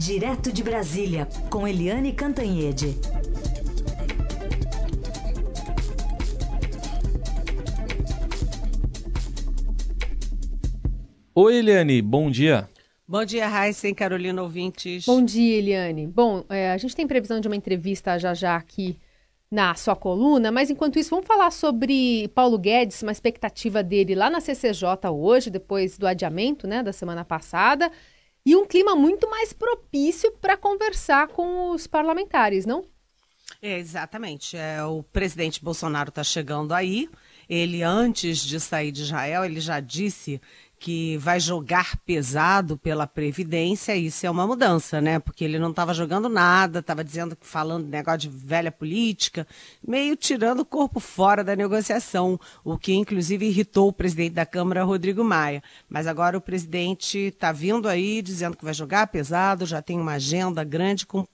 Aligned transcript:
Direto 0.00 0.50
de 0.50 0.62
Brasília, 0.62 1.28
com 1.50 1.68
Eliane 1.68 2.14
Cantanhede. 2.14 2.96
Oi, 11.34 11.54
Eliane, 11.54 12.00
bom 12.00 12.30
dia. 12.30 12.66
Bom 13.06 13.22
dia, 13.26 13.46
Raíssa 13.46 13.88
e 13.88 13.94
Carolina 13.94 14.40
ouvintes. 14.42 15.04
Bom 15.04 15.22
dia, 15.22 15.58
Eliane. 15.58 16.06
Bom, 16.06 16.46
é, 16.48 16.72
a 16.72 16.78
gente 16.78 16.96
tem 16.96 17.06
previsão 17.06 17.38
de 17.38 17.46
uma 17.46 17.56
entrevista 17.56 18.18
já 18.18 18.32
já 18.32 18.56
aqui 18.56 18.98
na 19.50 19.74
sua 19.74 19.94
coluna, 19.94 20.50
mas 20.50 20.70
enquanto 20.70 20.98
isso, 20.98 21.10
vamos 21.10 21.26
falar 21.26 21.50
sobre 21.50 22.26
Paulo 22.28 22.56
Guedes, 22.56 23.02
uma 23.02 23.12
expectativa 23.12 23.82
dele 23.82 24.14
lá 24.14 24.30
na 24.30 24.40
CCJ 24.40 25.10
hoje, 25.12 25.50
depois 25.50 25.98
do 25.98 26.06
adiamento 26.06 26.66
né, 26.66 26.82
da 26.82 26.92
semana 26.92 27.22
passada, 27.22 27.92
e 28.44 28.56
um 28.56 28.66
clima 28.66 28.94
muito 28.94 29.28
mais 29.28 29.52
propício 29.52 30.32
para 30.40 30.56
conversar 30.56 31.28
com 31.28 31.70
os 31.70 31.86
parlamentares, 31.86 32.64
não? 32.64 32.84
É, 33.62 33.78
exatamente. 33.78 34.56
É, 34.56 34.82
o 34.84 35.02
presidente 35.02 35.62
Bolsonaro 35.62 36.08
está 36.08 36.24
chegando 36.24 36.72
aí. 36.72 37.08
Ele, 37.48 37.82
antes 37.82 38.38
de 38.38 38.58
sair 38.60 38.92
de 38.92 39.02
Israel, 39.02 39.44
ele 39.44 39.60
já 39.60 39.80
disse 39.80 40.40
que 40.80 41.18
vai 41.18 41.38
jogar 41.38 41.98
pesado 42.06 42.78
pela 42.78 43.06
Previdência, 43.06 43.94
isso 43.94 44.26
é 44.26 44.30
uma 44.30 44.46
mudança, 44.46 44.98
né? 44.98 45.18
Porque 45.18 45.44
ele 45.44 45.58
não 45.58 45.68
estava 45.68 45.92
jogando 45.92 46.26
nada, 46.26 46.78
estava 46.78 47.04
dizendo 47.04 47.36
falando 47.42 47.86
negócio 47.86 48.20
de 48.20 48.28
velha 48.30 48.72
política, 48.72 49.46
meio 49.86 50.16
tirando 50.16 50.60
o 50.60 50.64
corpo 50.64 50.98
fora 50.98 51.44
da 51.44 51.54
negociação, 51.54 52.40
o 52.64 52.78
que 52.78 52.94
inclusive 52.94 53.46
irritou 53.46 53.88
o 53.88 53.92
presidente 53.92 54.32
da 54.32 54.46
Câmara, 54.46 54.82
Rodrigo 54.82 55.22
Maia. 55.22 55.62
Mas 55.86 56.06
agora 56.06 56.38
o 56.38 56.40
presidente 56.40 57.18
está 57.18 57.52
vindo 57.52 57.86
aí 57.86 58.22
dizendo 58.22 58.56
que 58.56 58.64
vai 58.64 58.72
jogar 58.72 59.06
pesado, 59.08 59.66
já 59.66 59.82
tem 59.82 60.00
uma 60.00 60.12
agenda 60.12 60.64
grande 60.64 61.04
com 61.04 61.26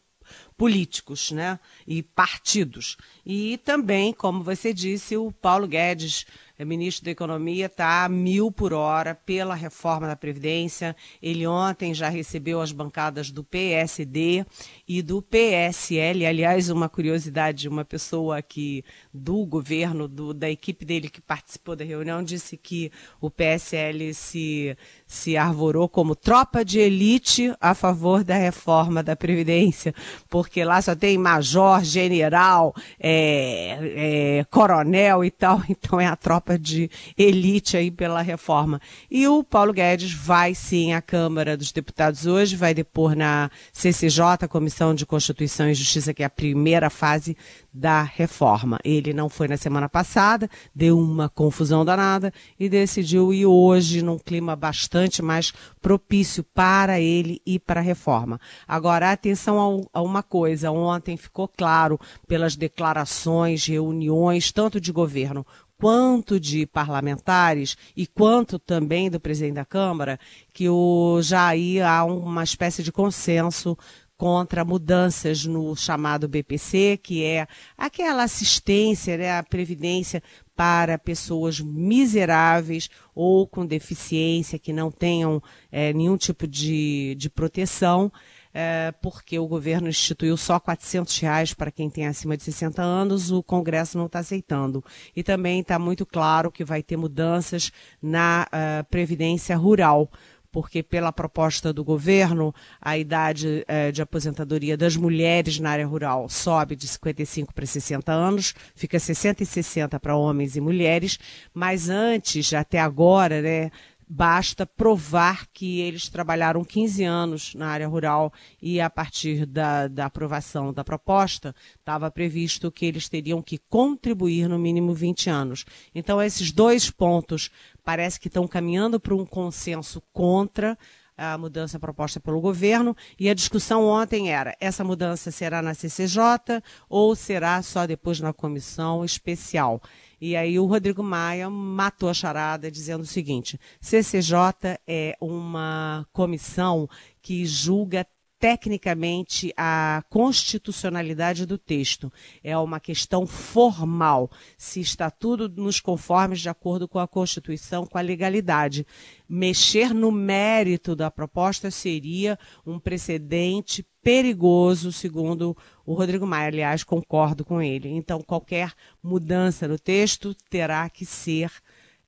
políticos 0.56 1.30
né, 1.30 1.58
e 1.86 2.02
partidos. 2.02 2.97
E 3.24 3.58
também, 3.58 4.12
como 4.12 4.42
você 4.42 4.72
disse, 4.72 5.17
o 5.17 5.30
Paulo 5.30 5.69
Guedes 5.69 6.27
ministro 6.64 7.04
da 7.04 7.10
Economia 7.10 7.66
está 7.66 8.04
a 8.04 8.08
mil 8.08 8.50
por 8.50 8.72
hora 8.72 9.14
pela 9.14 9.54
reforma 9.54 10.06
da 10.06 10.16
Previdência. 10.16 10.96
Ele 11.20 11.46
ontem 11.46 11.92
já 11.92 12.08
recebeu 12.08 12.60
as 12.60 12.72
bancadas 12.72 13.30
do 13.30 13.44
PSD 13.44 14.44
e 14.88 15.02
do 15.02 15.20
PSL. 15.20 16.24
Aliás, 16.24 16.70
uma 16.70 16.88
curiosidade, 16.88 17.62
de 17.62 17.68
uma 17.68 17.84
pessoa 17.84 18.38
aqui 18.38 18.84
do 19.12 19.44
governo, 19.44 20.06
do, 20.06 20.32
da 20.32 20.48
equipe 20.48 20.84
dele 20.84 21.08
que 21.08 21.20
participou 21.20 21.77
da 21.77 21.84
reunião, 21.84 22.22
disse 22.22 22.56
que 22.56 22.90
o 23.20 23.30
PSL 23.30 24.14
se, 24.14 24.77
se 25.06 25.36
arvorou 25.36 25.88
como 25.88 26.14
tropa 26.14 26.64
de 26.64 26.78
elite 26.78 27.54
a 27.60 27.74
favor 27.74 28.22
da 28.22 28.36
reforma 28.36 29.02
da 29.02 29.16
Previdência, 29.16 29.94
porque 30.28 30.64
lá 30.64 30.80
só 30.80 30.94
tem 30.94 31.18
major, 31.18 31.82
general, 31.82 32.74
é, 33.00 34.38
é, 34.40 34.44
coronel 34.44 35.24
e 35.24 35.30
tal, 35.30 35.62
então 35.68 36.00
é 36.00 36.06
a 36.06 36.16
tropa 36.16 36.45
de 36.55 36.89
elite 37.19 37.77
aí 37.77 37.91
pela 37.91 38.22
reforma. 38.22 38.80
E 39.11 39.27
o 39.27 39.42
Paulo 39.42 39.72
Guedes 39.72 40.12
vai 40.12 40.55
sim 40.55 40.92
à 40.92 41.02
Câmara 41.02 41.56
dos 41.56 41.72
Deputados 41.72 42.27
hoje, 42.27 42.55
vai 42.55 42.72
depor 42.72 43.16
na 43.16 43.50
CCJ, 43.72 44.47
Comissão 44.48 44.94
de 44.94 45.05
Constituição 45.05 45.69
e 45.69 45.74
Justiça, 45.74 46.14
que 46.14 46.22
é 46.22 46.27
a 46.27 46.30
primeira 46.30 46.89
fase 46.89 47.36
da 47.72 48.02
reforma. 48.02 48.78
Ele 48.84 49.12
não 49.12 49.28
foi 49.28 49.48
na 49.48 49.56
semana 49.56 49.89
passada, 49.89 50.48
deu 50.74 50.98
uma 50.98 51.28
confusão 51.28 51.84
danada 51.84 52.33
e 52.58 52.69
decidiu 52.69 53.34
ir 53.34 53.47
hoje 53.47 54.00
num 54.00 54.19
clima 54.19 54.56
bastante 54.56 55.20
mais 55.20 55.52
propício 55.83 56.42
para 56.42 56.98
ele 57.00 57.41
e 57.44 57.58
para 57.58 57.80
a 57.80 57.83
reforma. 57.83 58.41
Agora, 58.67 59.12
atenção 59.12 59.86
a 59.92 60.00
uma 60.00 60.22
coisa: 60.22 60.70
ontem 60.70 61.17
ficou 61.17 61.47
claro 61.47 62.00
pelas 62.27 62.56
declarações, 62.56 63.67
reuniões, 63.67 64.50
tanto 64.50 64.80
de 64.80 64.91
governo 64.91 65.46
quanto 65.79 66.41
de 66.41 66.67
parlamentares 66.67 67.77
e 67.97 68.07
quanto 68.07 68.59
também 68.59 69.11
do 69.11 69.20
presidente 69.20 69.55
da 69.55 69.64
Câmara, 69.64 70.19
que 70.53 70.69
o, 70.69 71.20
já 71.23 71.48
aí 71.48 71.81
há 71.81 72.05
uma 72.05 72.42
espécie 72.42 72.83
de 72.83 72.91
consenso 72.91 73.77
contra 74.17 74.64
mudanças 74.64 75.45
no 75.45 75.77
chamado 75.77 76.27
BPC, 76.27 76.98
que 77.03 77.23
é 77.23 77.47
aquela 77.77 78.23
assistência, 78.23 79.17
né, 79.19 79.39
a 79.39 79.42
previdência 79.42 80.23
para 80.55 80.97
pessoas 80.97 81.61
miseráveis 81.61 82.89
ou 83.14 83.47
com 83.47 83.67
deficiência 83.67 84.58
que 84.58 84.73
não 84.73 84.91
tenham 84.91 85.43
é, 85.70 85.93
nenhum 85.93 86.17
tipo 86.17 86.47
de, 86.47 87.14
de 87.19 87.29
proteção 87.29 88.11
é, 88.58 88.90
porque 89.02 89.39
o 89.39 89.46
governo 89.46 89.86
instituiu 89.86 90.34
só 90.34 90.58
400 90.58 91.18
reais 91.18 91.52
para 91.52 91.70
quem 91.70 91.90
tem 91.90 92.06
acima 92.06 92.39
de 92.39 92.42
60 92.42 92.80
anos, 92.80 93.30
o 93.30 93.42
Congresso 93.42 93.98
não 93.98 94.06
está 94.06 94.20
aceitando. 94.20 94.83
E 95.14 95.22
também 95.22 95.61
está 95.61 95.78
muito 95.78 96.06
claro 96.06 96.50
que 96.50 96.64
vai 96.64 96.83
ter 96.83 96.96
mudanças 96.96 97.70
na 98.00 98.46
uh, 98.46 98.84
Previdência 98.84 99.55
Rural 99.58 100.11
porque 100.50 100.83
pela 100.83 101.12
proposta 101.12 101.70
do 101.70 101.84
governo, 101.84 102.55
a 102.80 102.96
idade 102.96 103.62
eh, 103.68 103.92
de 103.92 104.00
aposentadoria 104.00 104.74
das 104.74 104.96
mulheres 104.96 105.61
na 105.61 105.68
área 105.68 105.86
rural 105.86 106.30
sobe 106.30 106.74
de 106.74 106.89
55 106.89 107.52
para 107.52 107.66
60 107.66 108.11
anos, 108.11 108.55
fica 108.74 108.98
60 108.98 109.42
e 109.42 109.46
60 109.46 110.00
para 110.00 110.16
homens 110.16 110.56
e 110.56 110.61
mulheres, 110.62 111.18
mas 111.52 111.90
antes, 111.90 112.55
até 112.55 112.78
agora, 112.78 113.42
né, 113.42 113.70
Basta 114.08 114.64
provar 114.64 115.46
que 115.52 115.80
eles 115.80 116.08
trabalharam 116.08 116.64
15 116.64 117.02
anos 117.02 117.55
na 117.55 117.67
área 117.67 117.89
rural 117.89 118.33
e, 118.62 118.80
a 118.80 118.89
partir 118.89 119.44
da, 119.44 119.89
da 119.89 120.06
aprovação 120.06 120.72
da 120.72 120.84
proposta, 120.84 121.55
estava 121.78 122.08
previsto 122.11 122.70
que 122.70 122.86
eles 122.86 123.08
teriam 123.08 123.42
que 123.42 123.58
contribuir 123.58 124.48
no 124.48 124.58
mínimo 124.58 124.95
20 124.95 125.28
anos. 125.28 125.64
Então, 125.92 126.22
esses 126.22 126.52
dois 126.52 126.89
pontos 126.89 127.50
parece 127.84 128.20
que 128.20 128.28
estão 128.28 128.46
caminhando 128.46 129.00
para 129.00 129.14
um 129.14 129.26
consenso 129.26 130.00
contra 130.12 130.78
a 131.16 131.38
mudança 131.38 131.81
proposta 131.81 132.20
pelo 132.20 132.40
governo 132.40 132.94
e 133.19 133.31
a 133.31 133.34
discussão 133.34 133.84
ontem 133.84 134.31
era 134.31 134.55
essa 134.61 134.84
mudança 134.84 135.31
será 135.31 135.62
na 135.62 135.72
CCJ 135.72 136.62
ou 136.88 137.16
será 137.16 137.62
só 137.62 137.87
depois 137.87 138.20
na 138.20 138.32
comissão 138.32 139.05
especial. 139.05 139.81
E 140.20 140.34
aí 140.34 140.58
o 140.58 140.66
Rodrigo 140.66 141.02
Maia 141.02 141.50
matou 141.50 142.08
a 142.08 142.14
charada 142.14 142.70
dizendo 142.70 143.02
o 143.02 143.06
seguinte: 143.06 143.58
CCJ 143.81 144.78
é 144.87 145.16
uma 145.20 146.06
comissão 146.12 146.88
que 147.20 147.44
julga 147.44 148.06
tecnicamente 148.38 149.52
a 149.56 150.02
constitucionalidade 150.10 151.46
do 151.46 151.56
texto. 151.56 152.12
É 152.43 152.56
uma 152.56 152.78
questão 152.78 153.26
formal, 153.26 154.31
se 154.58 154.81
está 154.81 155.10
tudo 155.10 155.49
nos 155.49 155.81
conformes 155.81 156.40
de 156.40 156.48
acordo 156.48 156.87
com 156.87 156.98
a 156.98 157.08
Constituição, 157.08 157.87
com 157.87 157.98
a 157.98 158.02
legalidade. 158.02 158.87
Mexer 159.28 159.94
no 159.94 160.12
mérito 160.12 160.94
da 160.94 161.10
proposta 161.10 161.70
seria 161.70 162.38
um 162.64 162.78
precedente 162.78 163.84
perigoso, 164.06 164.93
segundo 164.93 165.56
o 165.84 165.93
Rodrigo 165.93 166.25
Maia. 166.25 166.46
Aliás, 166.46 166.84
concordo 166.84 167.44
com 167.44 167.61
ele. 167.61 167.88
Então, 167.88 168.22
qualquer 168.22 168.72
mudança 169.02 169.67
no 169.67 169.76
texto 169.76 170.32
terá 170.49 170.88
que 170.88 171.05
ser 171.05 171.50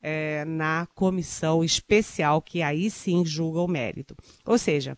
é, 0.00 0.44
na 0.44 0.86
comissão 0.94 1.64
especial, 1.64 2.40
que 2.40 2.62
aí 2.62 2.88
sim 2.88 3.26
julga 3.26 3.58
o 3.58 3.66
mérito. 3.66 4.14
Ou 4.46 4.56
seja, 4.56 4.96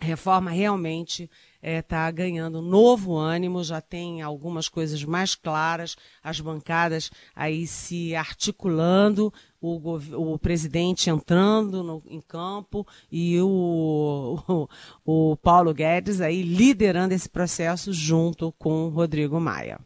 reforma 0.00 0.50
realmente 0.50 1.24
está 1.24 1.30
é, 1.62 1.82
tá 1.82 2.10
ganhando 2.10 2.62
novo 2.62 3.16
ânimo, 3.16 3.62
já 3.62 3.80
tem 3.80 4.22
algumas 4.22 4.68
coisas 4.68 5.04
mais 5.04 5.34
claras, 5.34 5.96
as 6.22 6.40
bancadas 6.40 7.10
aí 7.34 7.66
se 7.66 8.14
articulando, 8.14 9.32
o, 9.60 9.98
o 10.32 10.38
presidente 10.38 11.10
entrando 11.10 11.82
no, 11.82 12.02
em 12.06 12.20
campo 12.20 12.86
e 13.12 13.38
o, 13.40 14.38
o, 14.48 14.68
o 15.04 15.36
Paulo 15.36 15.74
Guedes 15.74 16.20
aí 16.20 16.42
liderando 16.42 17.12
esse 17.12 17.28
processo 17.28 17.92
junto 17.92 18.52
com 18.52 18.86
o 18.86 18.88
Rodrigo 18.88 19.38
Maia. 19.38 19.78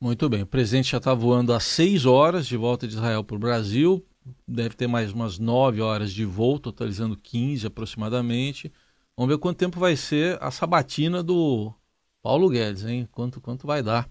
Muito 0.00 0.28
bem, 0.28 0.42
o 0.42 0.46
presidente 0.46 0.92
já 0.92 0.98
está 0.98 1.12
voando 1.12 1.52
às 1.52 1.64
seis 1.64 2.06
horas 2.06 2.46
de 2.46 2.56
volta 2.56 2.86
de 2.86 2.94
Israel 2.94 3.24
para 3.24 3.34
o 3.34 3.40
Brasil, 3.40 4.06
deve 4.46 4.76
ter 4.76 4.86
mais 4.86 5.12
umas 5.12 5.38
nove 5.38 5.80
horas 5.80 6.12
de 6.12 6.24
voo, 6.24 6.58
totalizando 6.60 7.16
15 7.16 7.66
aproximadamente. 7.66 8.72
Vamos 9.18 9.34
ver 9.34 9.38
quanto 9.40 9.58
tempo 9.58 9.80
vai 9.80 9.96
ser 9.96 10.38
a 10.40 10.48
sabatina 10.48 11.24
do 11.24 11.74
Paulo 12.22 12.48
Guedes, 12.48 12.84
hein? 12.84 13.08
Quanto, 13.10 13.40
quanto 13.40 13.66
vai 13.66 13.82
dar? 13.82 14.08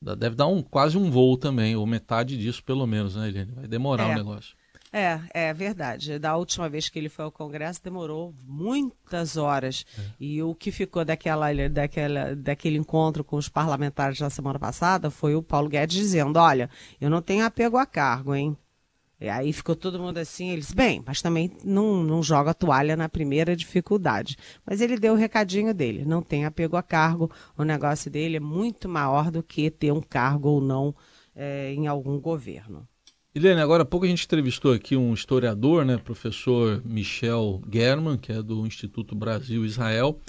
Deve 0.00 0.34
dar 0.34 0.46
um, 0.46 0.62
quase 0.62 0.96
um 0.96 1.10
voo 1.10 1.36
também, 1.36 1.76
ou 1.76 1.86
metade 1.86 2.38
disso 2.38 2.64
pelo 2.64 2.86
menos, 2.86 3.14
né, 3.14 3.28
Eliane? 3.28 3.52
Vai 3.52 3.68
demorar 3.68 4.08
é. 4.08 4.12
o 4.14 4.16
negócio. 4.16 4.56
É, 4.90 5.20
é 5.34 5.52
verdade. 5.52 6.18
Da 6.18 6.34
última 6.34 6.66
vez 6.66 6.88
que 6.88 6.98
ele 6.98 7.10
foi 7.10 7.26
ao 7.26 7.30
Congresso, 7.30 7.84
demorou 7.84 8.34
muitas 8.46 9.36
horas. 9.36 9.84
É. 9.98 10.02
E 10.18 10.42
o 10.42 10.54
que 10.54 10.72
ficou 10.72 11.04
daquela, 11.04 11.48
daquela, 11.68 12.34
daquele 12.34 12.78
encontro 12.78 13.22
com 13.22 13.36
os 13.36 13.50
parlamentares 13.50 14.18
na 14.18 14.30
semana 14.30 14.58
passada 14.58 15.10
foi 15.10 15.34
o 15.34 15.42
Paulo 15.42 15.68
Guedes 15.68 15.94
dizendo: 15.94 16.38
olha, 16.38 16.70
eu 16.98 17.10
não 17.10 17.20
tenho 17.20 17.44
apego 17.44 17.76
a 17.76 17.84
cargo, 17.84 18.34
hein? 18.34 18.56
E 19.20 19.28
aí 19.28 19.52
ficou 19.52 19.74
todo 19.74 19.98
mundo 19.98 20.18
assim, 20.18 20.50
eles, 20.50 20.72
bem, 20.72 21.02
mas 21.04 21.20
também 21.20 21.50
não, 21.64 22.04
não 22.04 22.22
joga 22.22 22.54
toalha 22.54 22.96
na 22.96 23.08
primeira 23.08 23.56
dificuldade. 23.56 24.36
Mas 24.64 24.80
ele 24.80 24.96
deu 24.96 25.14
o 25.14 25.16
recadinho 25.16 25.74
dele, 25.74 26.04
não 26.04 26.22
tem 26.22 26.44
apego 26.44 26.76
a 26.76 26.82
cargo, 26.82 27.28
o 27.56 27.64
negócio 27.64 28.08
dele 28.08 28.36
é 28.36 28.40
muito 28.40 28.88
maior 28.88 29.30
do 29.30 29.42
que 29.42 29.70
ter 29.70 29.92
um 29.92 30.00
cargo 30.00 30.48
ou 30.50 30.60
não 30.60 30.94
é, 31.34 31.72
em 31.72 31.88
algum 31.88 32.20
governo. 32.20 32.86
Helene, 33.34 33.60
agora 33.60 33.82
há 33.82 33.86
pouco 33.86 34.06
a 34.06 34.08
gente 34.08 34.24
entrevistou 34.24 34.72
aqui 34.72 34.96
um 34.96 35.12
historiador, 35.12 35.84
né, 35.84 35.98
professor 35.98 36.80
Michel 36.84 37.60
German, 37.70 38.16
que 38.16 38.32
é 38.32 38.40
do 38.40 38.66
Instituto 38.66 39.16
Brasil-Israel. 39.16 40.20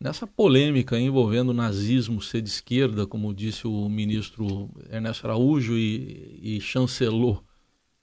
Nessa 0.00 0.26
polêmica 0.26 0.98
envolvendo 0.98 1.50
o 1.50 1.54
nazismo 1.54 2.20
ser 2.20 2.42
de 2.42 2.48
esquerda, 2.48 3.06
como 3.06 3.32
disse 3.32 3.66
o 3.66 3.88
ministro 3.88 4.68
Ernesto 4.90 5.26
Araújo 5.26 5.78
e, 5.78 6.38
e 6.42 6.60
chancelou 6.60 7.42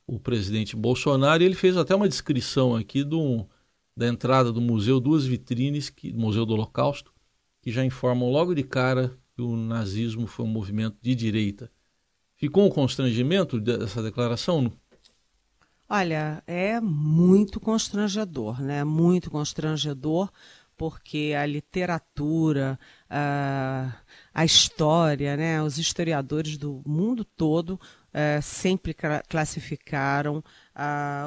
o 0.06 0.20
presidente 0.20 0.76
Bolsonaro, 0.76 1.42
e 1.42 1.46
ele 1.46 1.56
fez 1.56 1.78
até 1.78 1.96
uma 1.96 2.10
descrição 2.10 2.76
aqui 2.76 3.04
do, 3.04 3.48
da 3.96 4.08
entrada 4.08 4.52
do 4.52 4.62
museu, 4.62 5.00
duas 5.00 5.26
vitrines, 5.26 5.90
que, 5.90 6.14
Museu 6.14 6.46
do 6.46 6.54
Holocausto, 6.54 7.14
que 7.62 7.72
já 7.72 7.86
informam 7.86 8.30
logo 8.30 8.54
de 8.54 8.64
cara 8.64 9.18
que 9.36 9.42
o 9.42 9.56
nazismo 9.56 10.28
foi 10.28 10.46
um 10.46 10.50
movimento 10.50 10.98
de 11.02 11.16
direita. 11.16 11.72
Ficou 12.36 12.66
um 12.66 12.70
constrangimento 12.70 13.60
dessa 13.60 14.04
declaração? 14.04 14.72
Olha, 15.90 16.44
é 16.46 16.80
muito 16.82 17.60
constrangedor, 17.60 18.62
né? 18.62 18.84
Muito 18.84 19.32
constrangedor, 19.32 20.30
porque 20.76 21.34
a 21.38 21.46
literatura, 21.46 22.80
a, 23.10 23.94
a 24.34 24.44
história, 24.44 25.38
né? 25.38 25.62
Os 25.62 25.78
historiadores 25.78 26.58
do 26.58 26.82
mundo 26.86 27.24
todo 27.24 27.72
uh, 27.72 28.42
sempre 28.42 28.96
classificaram 29.30 30.44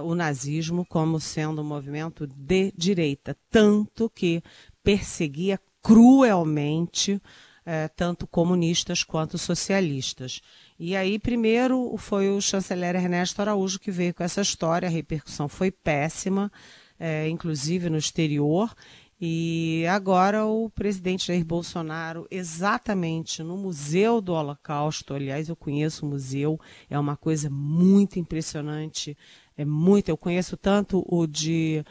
o 0.04 0.14
nazismo 0.14 0.84
como 0.84 1.20
sendo 1.20 1.62
um 1.62 1.64
movimento 1.64 2.26
de 2.26 2.72
direita, 2.76 3.36
tanto 3.48 4.10
que 4.10 4.42
perseguia 4.82 5.60
cruelmente 5.80 7.22
é, 7.66 7.88
tanto 7.88 8.28
comunistas 8.28 9.02
quanto 9.02 9.36
socialistas. 9.36 10.40
E 10.78 10.94
aí, 10.94 11.18
primeiro, 11.18 11.96
foi 11.98 12.30
o 12.30 12.40
chanceler 12.40 12.94
Ernesto 12.94 13.42
Araújo 13.42 13.80
que 13.80 13.90
veio 13.90 14.14
com 14.14 14.22
essa 14.22 14.40
história, 14.40 14.86
a 14.86 14.90
repercussão 14.90 15.48
foi 15.48 15.72
péssima, 15.72 16.50
é, 16.98 17.28
inclusive 17.28 17.90
no 17.90 17.98
exterior. 17.98 18.72
E 19.20 19.86
agora 19.88 20.44
o 20.44 20.68
presidente 20.68 21.28
Jair 21.28 21.44
Bolsonaro, 21.44 22.26
exatamente 22.30 23.42
no 23.42 23.56
Museu 23.56 24.20
do 24.20 24.34
Holocausto, 24.34 25.14
aliás, 25.14 25.48
eu 25.48 25.56
conheço 25.56 26.04
o 26.04 26.08
museu, 26.08 26.60
é 26.90 26.98
uma 26.98 27.16
coisa 27.16 27.48
muito 27.48 28.18
impressionante 28.18 29.16
é 29.56 29.64
muito. 29.64 30.08
Eu 30.08 30.16
conheço 30.16 30.56
tanto 30.56 31.04
o 31.08 31.26
de, 31.26 31.82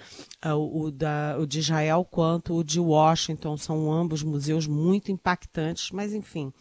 uh, 0.45 0.53
o, 0.53 0.91
da, 0.91 1.37
o 1.39 1.47
de 1.47 1.59
Israel 1.59 2.05
quanto 2.05 2.55
o 2.55 2.63
de 2.63 2.79
Washington. 2.79 3.57
São 3.57 3.91
ambos 3.91 4.21
museus 4.21 4.67
muito 4.67 5.11
impactantes. 5.11 5.89
Mas, 5.91 6.13
enfim, 6.13 6.53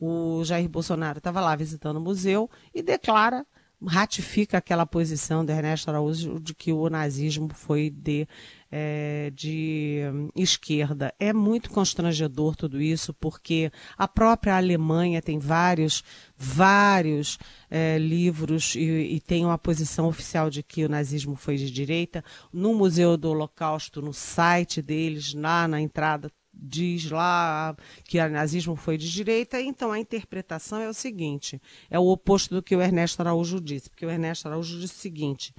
o 0.00 0.44
Jair 0.44 0.68
Bolsonaro 0.68 1.18
estava 1.18 1.40
lá 1.40 1.56
visitando 1.56 1.96
o 1.96 2.00
museu 2.00 2.48
e 2.72 2.80
declara 2.80 3.44
ratifica 3.86 4.58
aquela 4.58 4.86
posição 4.86 5.44
de 5.44 5.52
Ernesto 5.52 5.90
Araújo 5.90 6.38
de 6.40 6.54
que 6.54 6.72
o 6.72 6.88
nazismo 6.88 7.48
foi 7.52 7.90
de, 7.90 8.26
é, 8.70 9.30
de 9.34 10.00
esquerda. 10.36 11.12
É 11.18 11.32
muito 11.32 11.70
constrangedor 11.70 12.56
tudo 12.56 12.80
isso, 12.80 13.12
porque 13.14 13.70
a 13.96 14.06
própria 14.06 14.56
Alemanha 14.56 15.20
tem 15.20 15.38
vários, 15.38 16.02
vários 16.36 17.38
é, 17.70 17.98
livros 17.98 18.74
e, 18.74 18.80
e, 18.80 19.20
tem 19.20 19.44
uma 19.44 19.58
posição 19.58 20.06
oficial 20.06 20.50
de 20.50 20.62
que 20.62 20.84
o 20.84 20.88
nazismo 20.88 21.34
foi 21.34 21.56
de 21.56 21.70
direita. 21.70 22.24
No 22.52 22.74
Museu 22.74 23.16
do 23.16 23.30
Holocausto, 23.30 24.00
no 24.00 24.12
site 24.12 24.80
deles, 24.80 25.34
lá 25.34 25.66
na 25.66 25.80
entrada, 25.80 26.30
diz 26.52 27.10
lá 27.10 27.74
que 28.04 28.20
o 28.20 28.28
nazismo 28.28 28.76
foi 28.76 28.96
de 28.96 29.10
direita, 29.10 29.60
então 29.60 29.90
a 29.90 29.98
interpretação 29.98 30.80
é 30.80 30.88
o 30.88 30.94
seguinte: 30.94 31.60
é 31.90 31.98
o 31.98 32.06
oposto 32.06 32.54
do 32.54 32.62
que 32.62 32.76
o 32.76 32.82
Ernesto 32.82 33.20
Araújo 33.20 33.60
disse, 33.60 33.88
porque 33.88 34.06
o 34.06 34.10
Ernesto 34.10 34.48
Araújo 34.48 34.78
disse 34.78 34.94
o 34.94 35.00
seguinte, 35.00 35.54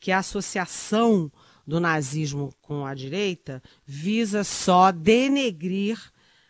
que 0.00 0.10
a 0.10 0.18
associação 0.18 1.30
do 1.66 1.78
nazismo 1.78 2.54
com 2.62 2.86
a 2.86 2.94
direita 2.94 3.62
visa 3.84 4.42
só 4.42 4.90
denegrir 4.90 5.98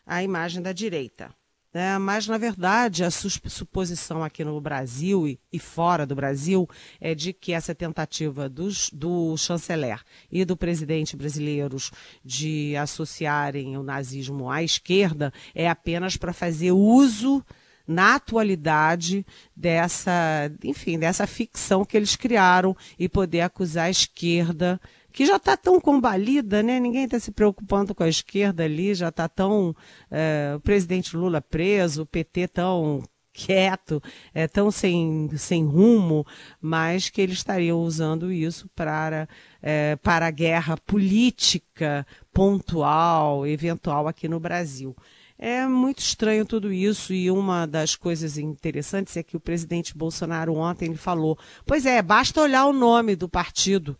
a 0.06 0.22
imagem 0.22 0.62
da 0.62 0.72
direita. 0.72 1.34
É, 1.72 1.98
mas, 1.98 2.26
na 2.26 2.38
verdade, 2.38 3.04
a 3.04 3.10
suposição 3.10 4.24
aqui 4.24 4.42
no 4.42 4.58
Brasil 4.58 5.28
e, 5.28 5.38
e, 5.52 5.58
fora 5.58 6.06
do 6.06 6.14
Brasil 6.14 6.66
é 6.98 7.14
de 7.14 7.34
que 7.34 7.52
essa 7.52 7.74
tentativa 7.74 8.48
dos, 8.48 8.88
do 8.90 9.36
chanceler 9.36 10.00
e 10.32 10.46
do 10.46 10.56
presidente 10.56 11.14
brasileiros 11.14 11.90
de 12.24 12.74
associarem 12.74 13.76
o 13.76 13.82
nazismo 13.82 14.50
à 14.50 14.62
esquerda 14.62 15.30
é 15.54 15.68
apenas 15.68 16.16
para 16.16 16.32
fazer 16.32 16.72
uso 16.72 17.44
na 17.86 18.14
atualidade 18.14 19.24
dessa, 19.54 20.50
enfim, 20.64 20.98
dessa 20.98 21.26
ficção 21.26 21.84
que 21.84 21.96
eles 21.96 22.16
criaram 22.16 22.74
e 22.98 23.08
poder 23.08 23.42
acusar 23.42 23.86
a 23.86 23.90
esquerda 23.90 24.80
que 25.18 25.26
já 25.26 25.34
está 25.34 25.56
tão 25.56 25.80
combalida, 25.80 26.62
né? 26.62 26.78
Ninguém 26.78 27.02
está 27.02 27.18
se 27.18 27.32
preocupando 27.32 27.92
com 27.92 28.04
a 28.04 28.08
esquerda 28.08 28.62
ali, 28.62 28.94
já 28.94 29.08
está 29.08 29.28
tão 29.28 29.74
é, 30.08 30.52
o 30.54 30.60
presidente 30.60 31.16
Lula 31.16 31.40
preso, 31.42 32.02
o 32.02 32.06
PT 32.06 32.46
tão 32.46 33.02
quieto, 33.32 34.00
é, 34.32 34.46
tão 34.46 34.70
sem, 34.70 35.28
sem 35.36 35.66
rumo, 35.66 36.24
mas 36.60 37.10
que 37.10 37.20
eles 37.20 37.38
estariam 37.38 37.80
usando 37.80 38.30
isso 38.30 38.70
para, 38.76 39.28
é, 39.60 39.96
para 39.96 40.28
a 40.28 40.30
guerra 40.30 40.76
política 40.76 42.06
pontual, 42.32 43.44
eventual 43.44 44.06
aqui 44.06 44.28
no 44.28 44.38
Brasil. 44.38 44.94
É 45.36 45.66
muito 45.66 45.98
estranho 45.98 46.46
tudo 46.46 46.72
isso 46.72 47.12
e 47.12 47.28
uma 47.28 47.66
das 47.66 47.96
coisas 47.96 48.38
interessantes 48.38 49.16
é 49.16 49.24
que 49.24 49.36
o 49.36 49.40
presidente 49.40 49.98
Bolsonaro 49.98 50.54
ontem 50.54 50.94
falou: 50.94 51.36
pois 51.66 51.84
é, 51.86 52.00
basta 52.00 52.40
olhar 52.40 52.66
o 52.66 52.72
nome 52.72 53.16
do 53.16 53.28
partido 53.28 53.98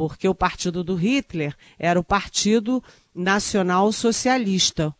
porque 0.00 0.26
o 0.26 0.34
partido 0.34 0.82
do 0.82 0.94
Hitler 0.94 1.54
era 1.78 2.00
o 2.00 2.02
Partido 2.02 2.82
Nacional 3.14 3.92
Socialista. 3.92 4.96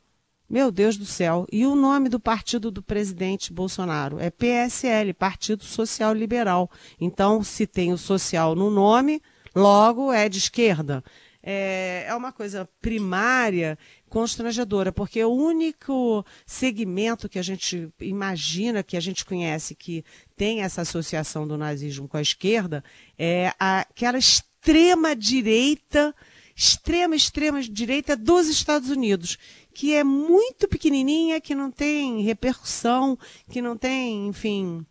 Meu 0.46 0.70
Deus 0.70 0.98
do 0.98 1.06
céu. 1.06 1.46
E 1.50 1.64
o 1.64 1.74
nome 1.74 2.10
do 2.10 2.20
partido 2.20 2.70
do 2.70 2.82
presidente 2.82 3.50
Bolsonaro 3.50 4.20
é 4.20 4.28
PSL, 4.28 5.14
Partido 5.14 5.64
Social 5.64 6.12
Liberal. 6.12 6.70
Então, 7.00 7.42
se 7.42 7.66
tem 7.66 7.94
o 7.94 7.96
social 7.96 8.54
no 8.54 8.68
nome, 8.70 9.22
logo 9.56 10.12
é 10.12 10.28
de 10.28 10.36
esquerda. 10.36 11.02
É, 11.42 12.04
é 12.06 12.14
uma 12.14 12.30
coisa 12.30 12.68
primária 12.82 13.78
constrangedora, 14.10 14.92
porque 14.92 15.24
o 15.24 15.32
único 15.32 16.22
segmento 16.44 17.26
que 17.26 17.38
a 17.38 17.42
gente 17.42 17.88
imagina, 18.00 18.82
que 18.82 18.98
a 18.98 19.00
gente 19.00 19.24
conhece, 19.24 19.74
que 19.74 20.04
tem 20.36 20.60
essa 20.60 20.82
associação 20.82 21.48
do 21.48 21.56
nazismo 21.56 22.06
com 22.06 22.18
a 22.18 22.22
esquerda, 22.22 22.84
é 23.16 23.54
aquela 23.58 24.18
extrema 24.60 25.16
direita, 25.16 26.14
extrema, 26.54 27.16
extrema 27.16 27.62
direita 27.62 28.14
dos 28.14 28.46
Estados 28.46 28.90
Unidos, 28.90 29.38
que 29.72 29.94
é 29.94 30.04
muito 30.04 30.68
pequenininha, 30.68 31.40
que 31.40 31.54
não 31.54 31.70
tem 31.70 32.20
repercussão, 32.20 33.18
que 33.48 33.62
não 33.62 33.74
tem, 33.74 34.28
enfim, 34.28 34.84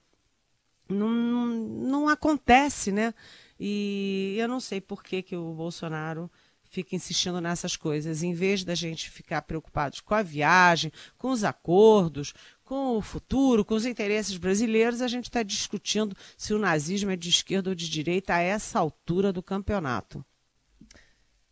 não, 0.89 1.09
não 1.09 2.09
acontece, 2.09 2.91
né? 2.91 3.13
E 3.59 4.35
eu 4.39 4.47
não 4.47 4.59
sei 4.59 4.81
por 4.81 5.03
que, 5.03 5.21
que 5.21 5.35
o 5.35 5.53
Bolsonaro 5.53 6.31
fica 6.69 6.95
insistindo 6.95 7.41
nessas 7.41 7.75
coisas, 7.75 8.23
em 8.23 8.33
vez 8.33 8.63
da 8.63 8.75
gente 8.75 9.09
ficar 9.09 9.41
preocupados 9.41 9.99
com 9.99 10.13
a 10.13 10.21
viagem, 10.21 10.91
com 11.17 11.29
os 11.31 11.43
acordos, 11.43 12.33
com 12.63 12.97
o 12.97 13.01
futuro, 13.01 13.65
com 13.65 13.73
os 13.73 13.85
interesses 13.85 14.37
brasileiros, 14.37 15.01
a 15.01 15.07
gente 15.07 15.25
está 15.25 15.41
discutindo 15.41 16.15
se 16.37 16.53
o 16.53 16.59
nazismo 16.59 17.11
é 17.11 17.15
de 17.15 17.29
esquerda 17.29 17.71
ou 17.71 17.75
de 17.75 17.89
direita 17.89 18.35
a 18.35 18.41
essa 18.41 18.79
altura 18.79 19.33
do 19.33 19.41
campeonato. 19.41 20.23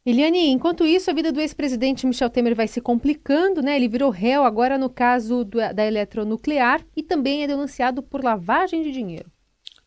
Eliane, 0.06 0.48
enquanto 0.48 0.86
isso, 0.86 1.12
a 1.12 1.14
vida 1.14 1.34
do 1.34 1.42
ex-presidente 1.42 2.08
Michel 2.08 2.30
Temer 2.30 2.56
vai 2.56 2.68
se 2.68 2.80
complicando, 2.80 3.62
né? 3.62 3.76
Ele 3.76 3.90
virou 3.90 4.10
réu 4.10 4.46
agora 4.46 4.78
no 4.78 4.90
caso 4.90 5.44
do, 5.44 5.58
da 5.58 5.86
eletronuclear 5.86 6.82
e 6.96 7.04
também 7.04 7.44
é 7.44 7.48
denunciado 7.48 8.02
por 8.02 8.24
lavagem 8.24 8.84
de 8.84 8.92
dinheiro. 8.92 9.30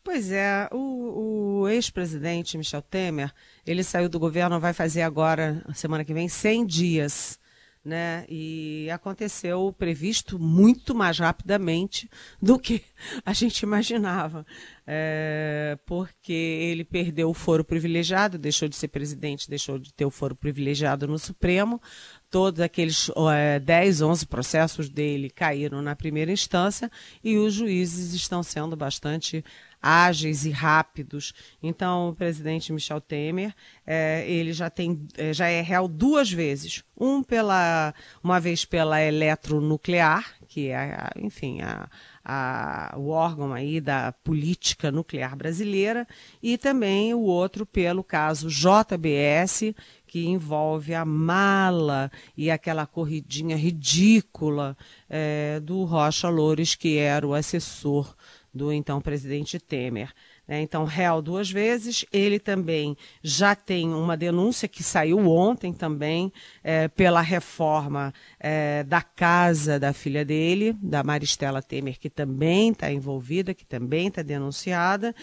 Pois 0.03 0.31
é, 0.31 0.67
o, 0.71 1.61
o 1.61 1.67
ex-presidente 1.69 2.57
Michel 2.57 2.81
Temer, 2.81 3.31
ele 3.65 3.83
saiu 3.83 4.09
do 4.09 4.19
governo, 4.19 4.59
vai 4.59 4.73
fazer 4.73 5.03
agora, 5.03 5.63
semana 5.75 6.03
que 6.03 6.13
vem, 6.13 6.27
100 6.27 6.65
dias 6.65 7.39
né? 7.83 8.25
E 8.29 8.87
aconteceu 8.91 9.65
o 9.65 9.73
previsto 9.73 10.37
muito 10.37 10.93
mais 10.93 11.17
rapidamente 11.17 12.09
do 12.39 12.59
que 12.59 12.83
a 13.25 13.33
gente 13.33 13.61
imaginava, 13.61 14.45
é, 14.85 15.77
porque 15.85 16.31
ele 16.31 16.83
perdeu 16.83 17.29
o 17.29 17.33
foro 17.33 17.63
privilegiado, 17.63 18.37
deixou 18.37 18.67
de 18.67 18.75
ser 18.75 18.89
presidente, 18.89 19.49
deixou 19.49 19.79
de 19.79 19.91
ter 19.93 20.05
o 20.05 20.11
foro 20.11 20.35
privilegiado 20.35 21.07
no 21.07 21.17
Supremo. 21.17 21.81
Todos 22.29 22.61
aqueles 22.61 23.09
é, 23.35 23.59
10, 23.59 24.01
11 24.01 24.27
processos 24.27 24.87
dele 24.87 25.29
caíram 25.29 25.81
na 25.81 25.95
primeira 25.95 26.31
instância 26.31 26.89
e 27.23 27.37
os 27.37 27.53
juízes 27.53 28.13
estão 28.13 28.43
sendo 28.43 28.75
bastante 28.75 29.43
ágeis 29.81 30.45
e 30.45 30.51
rápidos. 30.51 31.33
Então, 31.61 32.09
o 32.09 32.15
presidente 32.15 32.71
Michel 32.71 33.01
Temer, 33.01 33.53
é, 33.85 34.29
ele 34.29 34.53
já 34.53 34.69
tem, 34.69 35.07
é, 35.17 35.33
já 35.33 35.47
é 35.47 35.61
réu 35.61 35.87
duas 35.87 36.31
vezes. 36.31 36.83
Um 36.97 37.23
pela, 37.23 37.93
uma 38.23 38.39
vez 38.39 38.63
pela 38.63 39.01
eletronuclear, 39.01 40.35
que 40.47 40.69
é, 40.69 41.09
enfim, 41.17 41.61
a, 41.61 41.89
a, 42.23 42.93
o 42.97 43.09
órgão 43.09 43.53
aí 43.53 43.81
da 43.81 44.11
política 44.11 44.91
nuclear 44.91 45.35
brasileira, 45.35 46.07
e 46.43 46.57
também 46.57 47.13
o 47.13 47.21
outro 47.21 47.65
pelo 47.65 48.03
caso 48.03 48.49
JBS, 48.49 49.73
que 50.05 50.27
envolve 50.27 50.93
a 50.93 51.05
mala 51.05 52.11
e 52.35 52.51
aquela 52.51 52.85
corridinha 52.85 53.55
ridícula 53.55 54.77
é, 55.09 55.59
do 55.61 55.85
Rocha 55.85 56.27
Loures, 56.27 56.75
que 56.75 56.97
era 56.97 57.25
o 57.25 57.33
assessor 57.33 58.13
do 58.53 58.71
então 58.71 59.01
presidente 59.01 59.59
Temer. 59.59 60.13
Né? 60.47 60.61
Então, 60.61 60.83
réu 60.83 61.21
duas 61.21 61.49
vezes. 61.49 62.05
Ele 62.11 62.39
também 62.39 62.97
já 63.23 63.55
tem 63.55 63.93
uma 63.93 64.17
denúncia 64.17 64.67
que 64.67 64.83
saiu 64.83 65.17
ontem 65.29 65.71
também 65.71 66.31
é, 66.63 66.87
pela 66.89 67.21
reforma 67.21 68.13
é, 68.43 68.83
da 68.83 69.03
casa 69.03 69.79
da 69.79 69.93
filha 69.93 70.25
dele, 70.25 70.75
da 70.81 71.03
Maristela 71.03 71.61
Temer, 71.61 71.99
que 71.99 72.09
também 72.09 72.71
está 72.71 72.91
envolvida, 72.91 73.53
que 73.53 73.63
também 73.63 74.07
está 74.07 74.23
denunciada. 74.23 75.13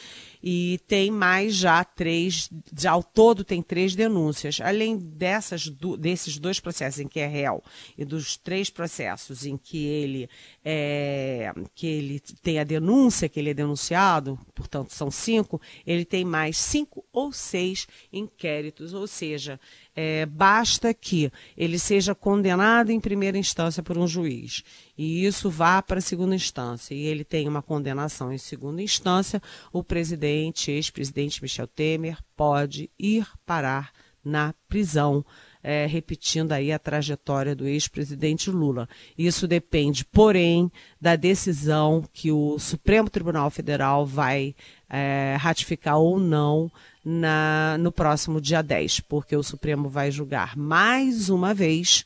E 0.40 0.78
tem 0.86 1.10
mais 1.10 1.56
já 1.56 1.82
três, 1.82 2.48
já 2.78 2.92
ao 2.92 3.02
todo 3.02 3.42
tem 3.42 3.60
três 3.60 3.96
denúncias. 3.96 4.60
Além 4.60 4.96
dessas, 4.96 5.68
desses 5.98 6.38
dois 6.38 6.60
processos 6.60 7.00
em 7.00 7.08
que 7.08 7.18
é 7.18 7.26
réu 7.26 7.62
e 7.96 8.04
dos 8.04 8.36
três 8.36 8.70
processos 8.70 9.44
em 9.44 9.56
que 9.56 9.84
ele, 9.84 10.30
é, 10.64 11.52
que 11.74 11.88
ele 11.88 12.20
tem 12.40 12.60
a 12.60 12.64
denúncia, 12.64 13.28
que 13.28 13.40
ele 13.40 13.50
é 13.50 13.54
denunciado, 13.54 14.38
portanto 14.54 14.94
são 14.94 15.10
cinco, 15.10 15.60
ele 15.84 16.04
tem 16.04 16.24
mais 16.24 16.56
cinco 16.56 17.04
ou 17.12 17.32
seis 17.32 17.88
inquéritos, 18.12 18.94
ou 18.94 19.08
seja, 19.08 19.58
é, 20.00 20.24
basta 20.26 20.94
que 20.94 21.28
ele 21.56 21.76
seja 21.76 22.14
condenado 22.14 22.92
em 22.92 23.00
primeira 23.00 23.36
instância 23.36 23.82
por 23.82 23.98
um 23.98 24.06
juiz. 24.06 24.62
E 24.96 25.26
isso 25.26 25.50
vá 25.50 25.82
para 25.82 25.98
a 25.98 26.00
segunda 26.00 26.36
instância. 26.36 26.94
E 26.94 27.04
ele 27.04 27.24
tem 27.24 27.48
uma 27.48 27.60
condenação 27.60 28.32
em 28.32 28.38
segunda 28.38 28.80
instância, 28.80 29.42
o 29.72 29.82
presidente, 29.82 30.70
ex-presidente 30.70 31.42
Michel 31.42 31.66
Temer, 31.66 32.16
pode 32.36 32.88
ir 32.96 33.26
parar 33.44 33.90
na 34.24 34.54
prisão 34.68 35.24
é, 35.62 35.86
repetindo 35.86 36.52
aí 36.52 36.70
a 36.70 36.78
trajetória 36.78 37.56
do 37.56 37.66
ex-presidente 37.66 38.52
Lula. 38.52 38.88
Isso 39.18 39.48
depende, 39.48 40.04
porém, 40.04 40.70
da 41.00 41.16
decisão 41.16 42.04
que 42.12 42.30
o 42.30 42.56
Supremo 42.60 43.10
Tribunal 43.10 43.50
Federal 43.50 44.06
vai 44.06 44.54
é, 44.88 45.36
ratificar 45.40 45.98
ou 45.98 46.20
não 46.20 46.70
na, 47.10 47.78
no 47.78 47.90
próximo 47.90 48.38
dia 48.38 48.60
10, 48.60 49.00
porque 49.00 49.34
o 49.34 49.42
Supremo 49.42 49.88
vai 49.88 50.10
julgar 50.10 50.54
mais 50.58 51.30
uma 51.30 51.54
vez 51.54 52.04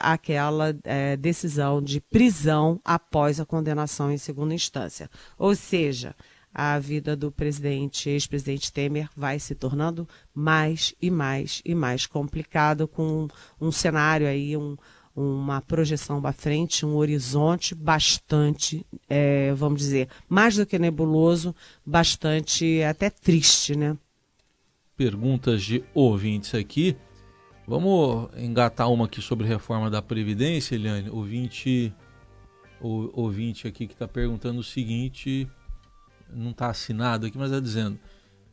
aquela 0.00 0.76
é, 0.84 1.16
decisão 1.16 1.80
de 1.80 2.00
prisão 2.00 2.80
após 2.84 3.38
a 3.38 3.46
condenação 3.46 4.10
em 4.10 4.18
segunda 4.18 4.54
instância. 4.54 5.08
Ou 5.38 5.54
seja, 5.54 6.16
a 6.52 6.78
vida 6.80 7.16
do 7.16 7.30
presidente, 7.30 8.10
ex-presidente 8.10 8.72
Temer, 8.72 9.08
vai 9.16 9.38
se 9.38 9.54
tornando 9.54 10.08
mais 10.34 10.92
e 11.00 11.08
mais 11.08 11.62
e 11.64 11.72
mais 11.72 12.06
complicado, 12.06 12.88
com 12.88 13.28
um 13.60 13.70
cenário 13.70 14.26
aí, 14.26 14.56
um, 14.56 14.76
uma 15.14 15.60
projeção 15.60 16.24
à 16.24 16.32
frente, 16.32 16.86
um 16.86 16.96
horizonte 16.96 17.74
bastante, 17.74 18.86
é, 19.08 19.52
vamos 19.54 19.80
dizer, 19.80 20.08
mais 20.28 20.56
do 20.56 20.64
que 20.64 20.78
nebuloso, 20.78 21.54
bastante 21.84 22.82
até 22.82 23.10
triste, 23.10 23.76
né? 23.76 23.96
Perguntas 24.96 25.62
de 25.62 25.82
ouvintes 25.94 26.54
aqui. 26.54 26.96
Vamos 27.66 28.28
engatar 28.36 28.90
uma 28.90 29.06
aqui 29.06 29.20
sobre 29.20 29.46
reforma 29.46 29.90
da 29.90 30.02
Previdência, 30.02 30.74
Eliane. 30.74 31.10
Ouvinte, 31.10 31.94
o, 32.80 33.10
ouvinte 33.20 33.66
aqui 33.66 33.86
que 33.86 33.92
está 33.92 34.08
perguntando 34.08 34.60
o 34.60 34.64
seguinte 34.64 35.48
não 36.32 36.50
está 36.50 36.68
assinado 36.68 37.26
aqui, 37.26 37.36
mas 37.38 37.52
é 37.52 37.60
dizendo. 37.60 37.98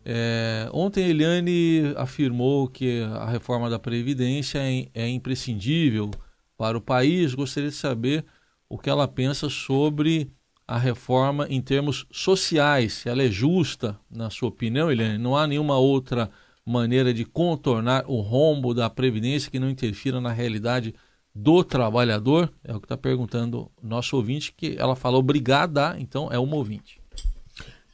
É, 0.05 0.69
ontem 0.71 1.09
Eliane 1.09 1.93
afirmou 1.97 2.67
que 2.67 3.01
a 3.01 3.25
reforma 3.25 3.69
da 3.69 3.77
Previdência 3.77 4.59
é, 4.59 4.87
é 4.93 5.09
imprescindível 5.09 6.09
para 6.57 6.77
o 6.77 6.81
país. 6.81 7.33
Gostaria 7.33 7.69
de 7.69 7.75
saber 7.75 8.25
o 8.69 8.77
que 8.77 8.89
ela 8.89 9.07
pensa 9.07 9.49
sobre 9.49 10.31
a 10.67 10.77
reforma 10.77 11.47
em 11.49 11.61
termos 11.61 12.05
sociais, 12.11 12.93
se 12.93 13.09
ela 13.09 13.23
é 13.23 13.31
justa, 13.31 13.97
na 14.11 14.29
sua 14.29 14.49
opinião, 14.49 14.91
Eliane. 14.91 15.17
Não 15.17 15.37
há 15.37 15.47
nenhuma 15.47 15.77
outra 15.77 16.29
maneira 16.65 17.13
de 17.13 17.23
contornar 17.23 18.03
o 18.07 18.19
rombo 18.19 18.73
da 18.73 18.89
Previdência 18.89 19.49
que 19.49 19.59
não 19.59 19.69
interfira 19.69 20.19
na 20.19 20.33
realidade 20.33 20.93
do 21.33 21.63
trabalhador? 21.63 22.51
É 22.63 22.75
o 22.75 22.79
que 22.81 22.85
está 22.85 22.97
perguntando 22.97 23.71
nosso 23.81 24.17
ouvinte, 24.17 24.51
que 24.51 24.75
ela 24.77 24.95
falou 24.95 25.21
obrigada, 25.21 25.95
então 25.97 26.29
é 26.29 26.37
uma 26.37 26.57
ouvinte. 26.57 26.99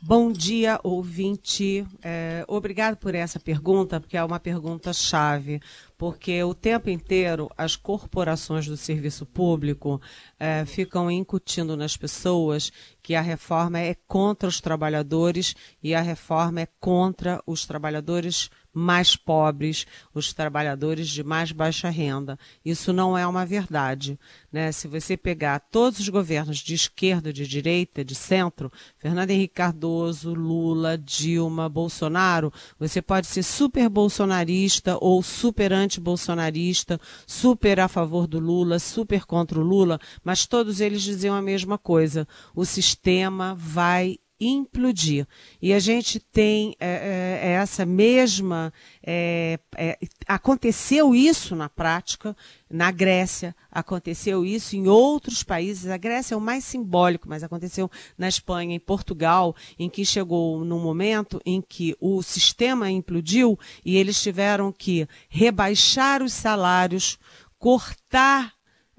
Bom 0.05 0.33
dia, 0.33 0.81
ouvinte. 0.83 1.87
É, 2.03 2.43
obrigado 2.49 2.97
por 2.97 3.15
essa 3.15 3.39
pergunta, 3.39 4.01
porque 4.01 4.17
é 4.17 4.23
uma 4.23 4.37
pergunta 4.37 4.91
chave, 4.91 5.61
porque 5.97 6.43
o 6.43 6.53
tempo 6.53 6.89
inteiro 6.89 7.49
as 7.57 7.77
corporações 7.77 8.67
do 8.67 8.75
serviço 8.75 9.25
público 9.25 10.01
é, 10.37 10.65
ficam 10.65 11.09
incutindo 11.09 11.77
nas 11.77 11.95
pessoas 11.95 12.69
que 13.01 13.15
a 13.15 13.21
reforma 13.21 13.79
é 13.79 13.95
contra 14.05 14.49
os 14.49 14.59
trabalhadores 14.59 15.55
e 15.81 15.95
a 15.95 16.01
reforma 16.01 16.59
é 16.59 16.67
contra 16.81 17.41
os 17.47 17.65
trabalhadores 17.65 18.49
mais 18.73 19.15
pobres, 19.15 19.85
os 20.13 20.33
trabalhadores 20.33 21.07
de 21.07 21.23
mais 21.23 21.51
baixa 21.51 21.89
renda. 21.89 22.37
Isso 22.65 22.91
não 22.91 23.17
é 23.17 23.25
uma 23.27 23.45
verdade. 23.45 24.19
Né? 24.51 24.71
Se 24.71 24.87
você 24.87 25.15
pegar 25.15 25.59
todos 25.59 25.99
os 25.99 26.09
governos 26.09 26.57
de 26.57 26.73
esquerda, 26.73 27.31
de 27.31 27.47
direita, 27.47 28.03
de 28.03 28.15
centro, 28.15 28.71
Fernando 28.97 29.29
Henrique 29.29 29.53
Cardoso, 29.53 30.33
Lula, 30.33 30.97
Dilma, 30.97 31.69
Bolsonaro, 31.69 32.51
você 32.79 33.01
pode 33.01 33.27
ser 33.27 33.43
super 33.43 33.87
bolsonarista 33.89 34.97
ou 34.99 35.21
super 35.21 35.71
anti-bolsonarista, 35.71 36.99
super 37.27 37.79
a 37.79 37.87
favor 37.87 38.25
do 38.25 38.39
Lula, 38.39 38.79
super 38.79 39.25
contra 39.25 39.59
o 39.59 39.63
Lula, 39.63 39.99
mas 40.23 40.47
todos 40.47 40.81
eles 40.81 41.01
diziam 41.01 41.35
a 41.35 41.41
mesma 41.41 41.77
coisa. 41.77 42.27
O 42.55 42.65
sistema 42.65 43.55
vai 43.55 44.17
implodir. 44.39 45.27
E 45.61 45.73
a 45.73 45.79
gente 45.79 46.19
tem 46.19 46.75
é, 46.79 46.87
é, 46.87 47.49
é, 47.49 47.51
essa 47.53 47.85
mesma. 47.85 48.73
É, 49.01 49.59
é, 49.75 49.97
aconteceu 50.27 51.15
isso 51.15 51.55
na 51.55 51.69
prática, 51.69 52.35
na 52.69 52.91
Grécia, 52.91 53.55
aconteceu 53.71 54.45
isso 54.45 54.75
em 54.75 54.87
outros 54.87 55.43
países. 55.43 55.89
A 55.89 55.97
Grécia 55.97 56.35
é 56.35 56.37
o 56.37 56.41
mais 56.41 56.63
simbólico, 56.63 57.29
mas 57.29 57.43
aconteceu 57.43 57.89
na 58.17 58.27
Espanha, 58.27 58.75
em 58.75 58.79
Portugal, 58.79 59.55
em 59.77 59.89
que 59.89 60.05
chegou 60.05 60.63
num 60.65 60.79
momento 60.79 61.41
em 61.45 61.61
que 61.61 61.95
o 61.99 62.21
sistema 62.21 62.89
implodiu 62.89 63.57
e 63.85 63.97
eles 63.97 64.21
tiveram 64.21 64.71
que 64.71 65.07
rebaixar 65.29 66.21
os 66.23 66.33
salários, 66.33 67.17
cortar 67.57 68.53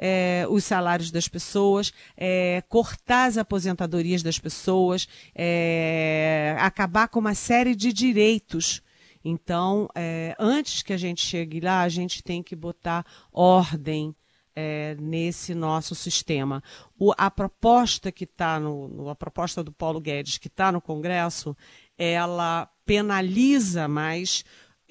é, 0.06 0.44
os 0.50 0.64
salários 0.64 1.10
das 1.10 1.28
pessoas, 1.28 1.90
é, 2.14 2.62
cortar 2.68 3.24
as 3.24 3.38
aposentadorias 3.38 4.22
das 4.22 4.38
pessoas, 4.38 5.08
é, 5.34 6.54
acabar 6.58 7.08
com 7.08 7.20
uma 7.20 7.34
série 7.34 7.74
de 7.74 7.90
direitos. 7.90 8.82
Então, 9.24 9.88
é, 9.94 10.36
antes 10.38 10.82
que 10.82 10.92
a 10.92 10.98
gente 10.98 11.22
chegue 11.22 11.58
lá, 11.58 11.80
a 11.80 11.88
gente 11.88 12.22
tem 12.22 12.42
que 12.42 12.54
botar 12.54 13.06
ordem 13.32 14.14
é, 14.54 14.94
nesse 15.00 15.54
nosso 15.54 15.94
sistema. 15.94 16.62
O, 16.98 17.14
a 17.16 17.30
proposta 17.30 18.12
que 18.12 18.24
está 18.24 18.60
no, 18.60 18.88
no, 18.88 19.08
a 19.08 19.14
proposta 19.14 19.64
do 19.64 19.72
Paulo 19.72 20.02
Guedes 20.02 20.36
que 20.36 20.48
está 20.48 20.70
no 20.70 20.82
Congresso, 20.82 21.56
ela 21.96 22.68
penaliza 22.84 23.88
mais 23.88 24.44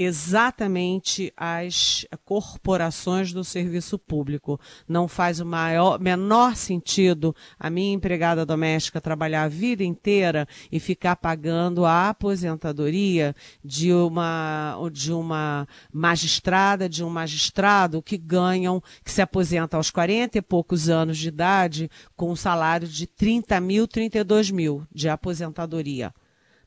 exatamente 0.04 1.34
as 1.36 2.06
corporações 2.24 3.34
do 3.34 3.44
serviço 3.44 3.98
público. 3.98 4.60
Não 4.88 5.08
faz 5.08 5.40
o 5.40 5.46
maior, 5.46 6.00
menor 6.00 6.56
sentido 6.56 7.36
a 7.60 7.70
minha 7.70 7.94
empregada 7.94 8.46
doméstica 8.46 9.02
trabalhar 9.02 9.44
a 9.44 9.48
vida 9.48 9.84
inteira 9.84 10.48
e 10.72 10.80
ficar 10.80 11.16
pagando 11.16 11.86
a 11.86 12.10
aposentadoria 12.10 13.36
de 13.64 13.94
uma, 13.94 14.78
de 14.92 15.12
uma 15.12 15.68
magistrada, 15.92 16.88
de 16.90 17.04
um 17.04 17.10
magistrado 17.10 18.02
que 18.02 18.18
ganham, 18.18 18.82
que 19.04 19.12
se 19.12 19.22
aposenta 19.22 19.78
aos 19.78 19.90
40 19.90 20.38
e 20.38 20.42
poucos 20.42 20.90
anos 20.90 21.18
de 21.18 21.28
idade 21.28 21.90
com 22.16 22.32
um 22.32 22.36
salário 22.36 22.88
de 22.88 23.08
30 23.08 23.60
mil, 23.60 23.88
32 23.88 24.52
mil 24.52 24.86
de 24.94 25.10
aposentadoria 25.10 26.14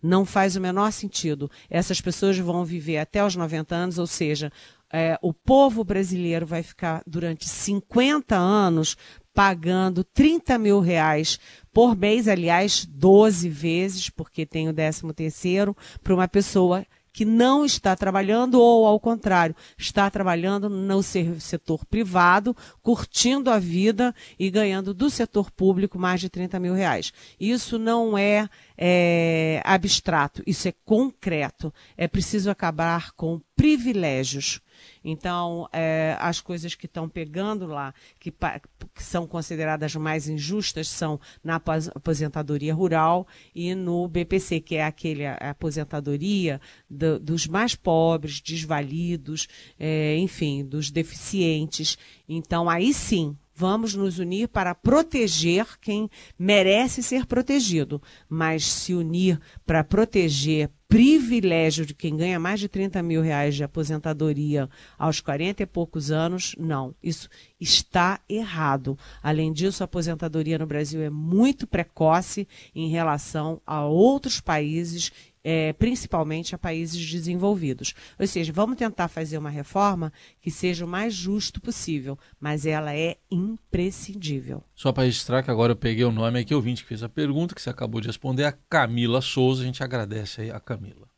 não 0.03 0.25
faz 0.25 0.57
o 0.57 0.61
menor 0.61 0.93
sentido. 0.93 1.51
Essas 1.69 2.01
pessoas 2.01 2.39
vão 2.39 2.65
viver 2.65 2.99
até 2.99 3.25
os 3.25 3.37
90 3.37 3.75
anos, 3.75 3.99
ou 3.99 4.07
seja, 4.07 4.53
é, 4.93 5.19
o 5.21 5.33
povo 5.33 5.83
brasileiro 5.83 6.47
vai 6.47 6.63
ficar 6.63 7.03
durante 7.07 7.49
50 7.49 8.37
anos 8.37 8.97
pagando 9.35 10.03
30 10.03 10.59
mil 10.59 10.81
reais 10.81 11.39
por 11.73 11.95
mês, 11.95 12.27
aliás, 12.27 12.87
12 12.87 13.49
vezes, 13.51 14.09
porque 14.09 14.47
tem 14.47 14.69
o 14.69 14.73
13 14.73 15.13
terceiro, 15.13 15.77
para 16.03 16.15
uma 16.15 16.27
pessoa 16.27 16.87
que 17.17 17.25
não 17.25 17.65
está 17.65 17.97
trabalhando 17.97 18.61
ou, 18.61 18.87
ao 18.87 19.01
contrário, 19.01 19.57
está 19.79 20.11
trabalhando 20.11 20.69
no 20.69 21.03
setor 21.03 21.83
privado, 21.87 22.55
curtindo 22.83 23.51
a 23.51 23.59
vida 23.59 24.15
e 24.39 24.51
ganhando 24.51 24.93
do 24.93 25.09
setor 25.09 25.51
público 25.51 25.99
mais 25.99 26.21
de 26.21 26.29
30 26.29 26.61
mil 26.61 26.75
reais. 26.75 27.15
Isso 27.41 27.79
não 27.79 28.19
é, 28.19 28.51
é 28.77 29.63
abstrato, 29.65 30.43
isso 30.47 30.69
é 30.69 30.75
concreto. 30.85 31.73
É 31.97 32.07
preciso 32.07 32.51
acabar 32.51 33.13
com 33.13 33.41
privilégios. 33.57 34.61
Então, 35.05 35.69
é, 35.73 36.17
as 36.21 36.41
coisas 36.41 36.75
que 36.75 36.87
estão 36.87 37.09
pegando 37.09 37.67
lá, 37.67 37.95
que, 38.19 38.31
que, 38.31 39.03
são 39.03 39.27
consideradas 39.27 39.95
mais 39.97 40.29
injustas, 40.29 40.89
são 40.89 41.21
na 41.43 41.57
aposentadoria 41.95 42.75
rural 42.75 43.27
e 43.55 43.75
no 43.75 44.07
BPC, 44.09 44.61
que 44.61 44.77
é 44.77 44.85
aquele 44.85 45.27
a 45.27 45.51
aposentadoria 45.51 46.61
do, 46.89 47.19
dos 47.19 47.47
mais 47.47 47.75
pobres, 47.75 48.41
desvalidos, 48.41 49.49
é, 49.79 50.17
enfim, 50.19 50.65
dos 50.65 50.91
deficientes. 50.91 51.99
Então, 52.29 52.69
aí 52.69 52.93
sim, 52.93 53.37
Vamos 53.59 53.95
nos 53.95 54.19
unir 54.19 54.49
para 54.49 54.75
proteger 54.75 55.79
quem 55.81 56.11
merece 56.39 57.03
ser 57.03 57.25
protegido, 57.25 58.03
mas 58.29 58.67
se 58.67 58.93
unir 58.93 59.41
para 59.65 59.83
proteger 59.83 60.69
privilégio 60.89 61.85
de 61.85 61.95
quem 61.95 62.17
ganha 62.17 62.39
mais 62.39 62.61
de 62.61 62.69
30 62.69 63.03
mil 63.03 63.21
reais 63.21 63.55
de 63.55 63.65
aposentadoria 63.65 64.69
aos 64.99 65.21
40 65.21 65.63
e 65.63 65.67
poucos 65.67 66.11
anos, 66.11 66.55
não. 66.59 66.95
Isso 67.03 67.29
está 67.61 68.21
errado. 68.29 68.99
Além 69.23 69.53
disso, 69.53 69.83
a 69.83 69.87
aposentadoria 69.87 70.59
no 70.59 70.67
Brasil 70.67 71.03
é 71.03 71.11
muito 71.11 71.67
precoce 71.67 72.47
em 72.75 72.89
relação 72.89 73.61
a 73.67 73.85
outros 73.85 74.41
países 74.41 75.11
é, 75.49 75.73
principalmente 75.75 76.57
a 76.57 76.59
países 76.59 77.09
desenvolvidos. 77.09 77.95
Ou 78.19 78.27
seja, 78.27 78.53
vamos 78.53 78.77
tentar 78.77 79.07
fazer 79.07 79.39
uma 79.39 79.49
reforma 79.49 80.13
que 80.41 80.51
seja 80.51 80.85
o 80.85 80.89
mais 80.89 81.15
justo 81.15 81.61
possível, 81.61 82.19
mas 82.41 82.67
ela 82.67 82.93
é 82.93 83.17
imprescindível. 83.31 84.65
Só 84.75 84.91
para 84.91 85.05
registrar 85.05 85.45
que 85.45 85.51
agora 85.51 85.71
eu 85.71 85.77
peguei 85.77 86.05
o 86.05 86.11
nome 86.11 86.41
aqui, 86.41 86.53
o 86.53 86.57
ouvinte 86.57 86.83
que 86.83 86.89
fez 86.89 87.05
a 87.05 87.09
pergunta, 87.09 87.55
que 87.55 87.63
você 87.63 87.71
acabou 87.71 88.01
de 88.01 88.09
responder, 88.09 88.43
a 88.43 88.51
Camila 88.51 89.21
Souza. 89.21 89.63
A 89.63 89.67
gente 89.67 89.85
agradece 89.85 90.41
aí 90.41 90.51
a 90.51 90.59
Camila. 90.59 91.09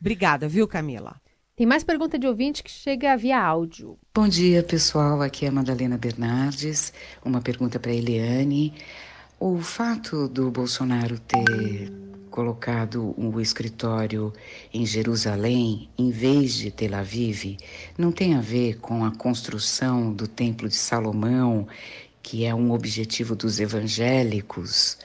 Obrigada, 0.00 0.48
viu, 0.48 0.66
Camila? 0.66 1.14
Tem 1.54 1.64
mais 1.64 1.84
pergunta 1.84 2.18
de 2.18 2.26
ouvinte 2.26 2.64
que 2.64 2.70
chega 2.72 3.16
via 3.16 3.40
áudio. 3.40 3.96
Bom 4.12 4.26
dia, 4.26 4.64
pessoal. 4.64 5.22
Aqui 5.22 5.44
é 5.44 5.50
a 5.50 5.52
Madalena 5.52 5.96
Bernardes. 5.96 6.92
Uma 7.24 7.40
pergunta 7.40 7.78
para 7.78 7.92
Eliane. 7.92 8.74
O 9.38 9.58
fato 9.58 10.28
do 10.28 10.50
Bolsonaro 10.50 11.16
ter 11.20 12.07
colocado 12.38 13.16
o 13.18 13.40
escritório 13.40 14.32
em 14.72 14.86
Jerusalém 14.86 15.88
em 15.98 16.12
vez 16.12 16.54
de 16.54 16.70
Tel 16.70 16.94
Aviv 16.94 17.56
não 17.98 18.12
tem 18.12 18.36
a 18.36 18.40
ver 18.40 18.78
com 18.78 19.04
a 19.04 19.10
construção 19.10 20.12
do 20.12 20.28
Templo 20.28 20.68
de 20.68 20.76
Salomão, 20.76 21.66
que 22.22 22.44
é 22.44 22.54
um 22.54 22.70
objetivo 22.70 23.34
dos 23.34 23.58
evangélicos, 23.58 24.98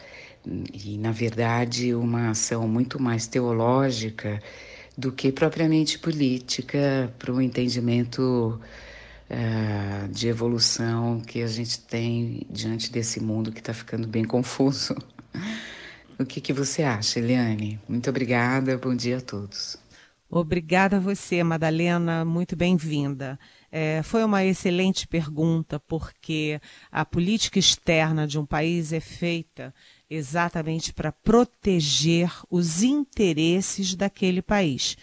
e 0.46 0.96
na 1.00 1.12
verdade 1.12 1.96
uma 1.96 2.30
ação 2.30 2.68
muito 2.68 3.02
mais 3.02 3.26
teológica 3.26 4.40
do 4.96 5.12
que 5.12 5.32
propriamente 5.32 5.98
política 5.98 7.12
para 7.18 7.34
o 7.34 7.42
entendimento 7.42 8.62
uh, 9.28 10.08
de 10.08 10.28
evolução 10.28 11.20
que 11.20 11.42
a 11.42 11.48
gente 11.48 11.80
tem 11.80 12.46
diante 12.48 12.92
desse 12.92 13.20
mundo 13.20 13.52
que 13.52 13.60
está 13.60 13.74
ficando 13.74 14.08
bem 14.08 14.24
confuso. 14.24 14.96
O 16.20 16.26
que, 16.26 16.40
que 16.40 16.54
você 16.54 16.84
acha, 16.84 17.20
Eliane? 17.20 17.80
Muito 17.88 18.10
obrigada, 18.10 18.78
bom 18.78 18.96
dia 18.96 19.18
a 19.18 19.22
todos. 19.22 19.78
Obrigada 20.30 20.98
a 20.98 21.00
você, 21.00 21.44
Madalena, 21.44 22.26
muito 22.26 22.56
bem-vinda. 22.56 23.40
É, 23.72 24.02
foi 24.04 24.24
uma 24.24 24.44
excelente 24.44 25.08
pergunta, 25.08 25.80
porque 25.80 26.60
a 26.92 27.06
política 27.06 27.60
externa 27.60 28.28
de 28.28 28.40
um 28.40 28.46
país 28.46 28.94
é 28.94 29.00
feita 29.00 29.74
exatamente 30.10 30.94
para 30.94 31.12
proteger 31.12 32.32
os 32.50 32.84
interesses 32.84 33.96
daquele 33.96 34.42
país. 34.42 34.98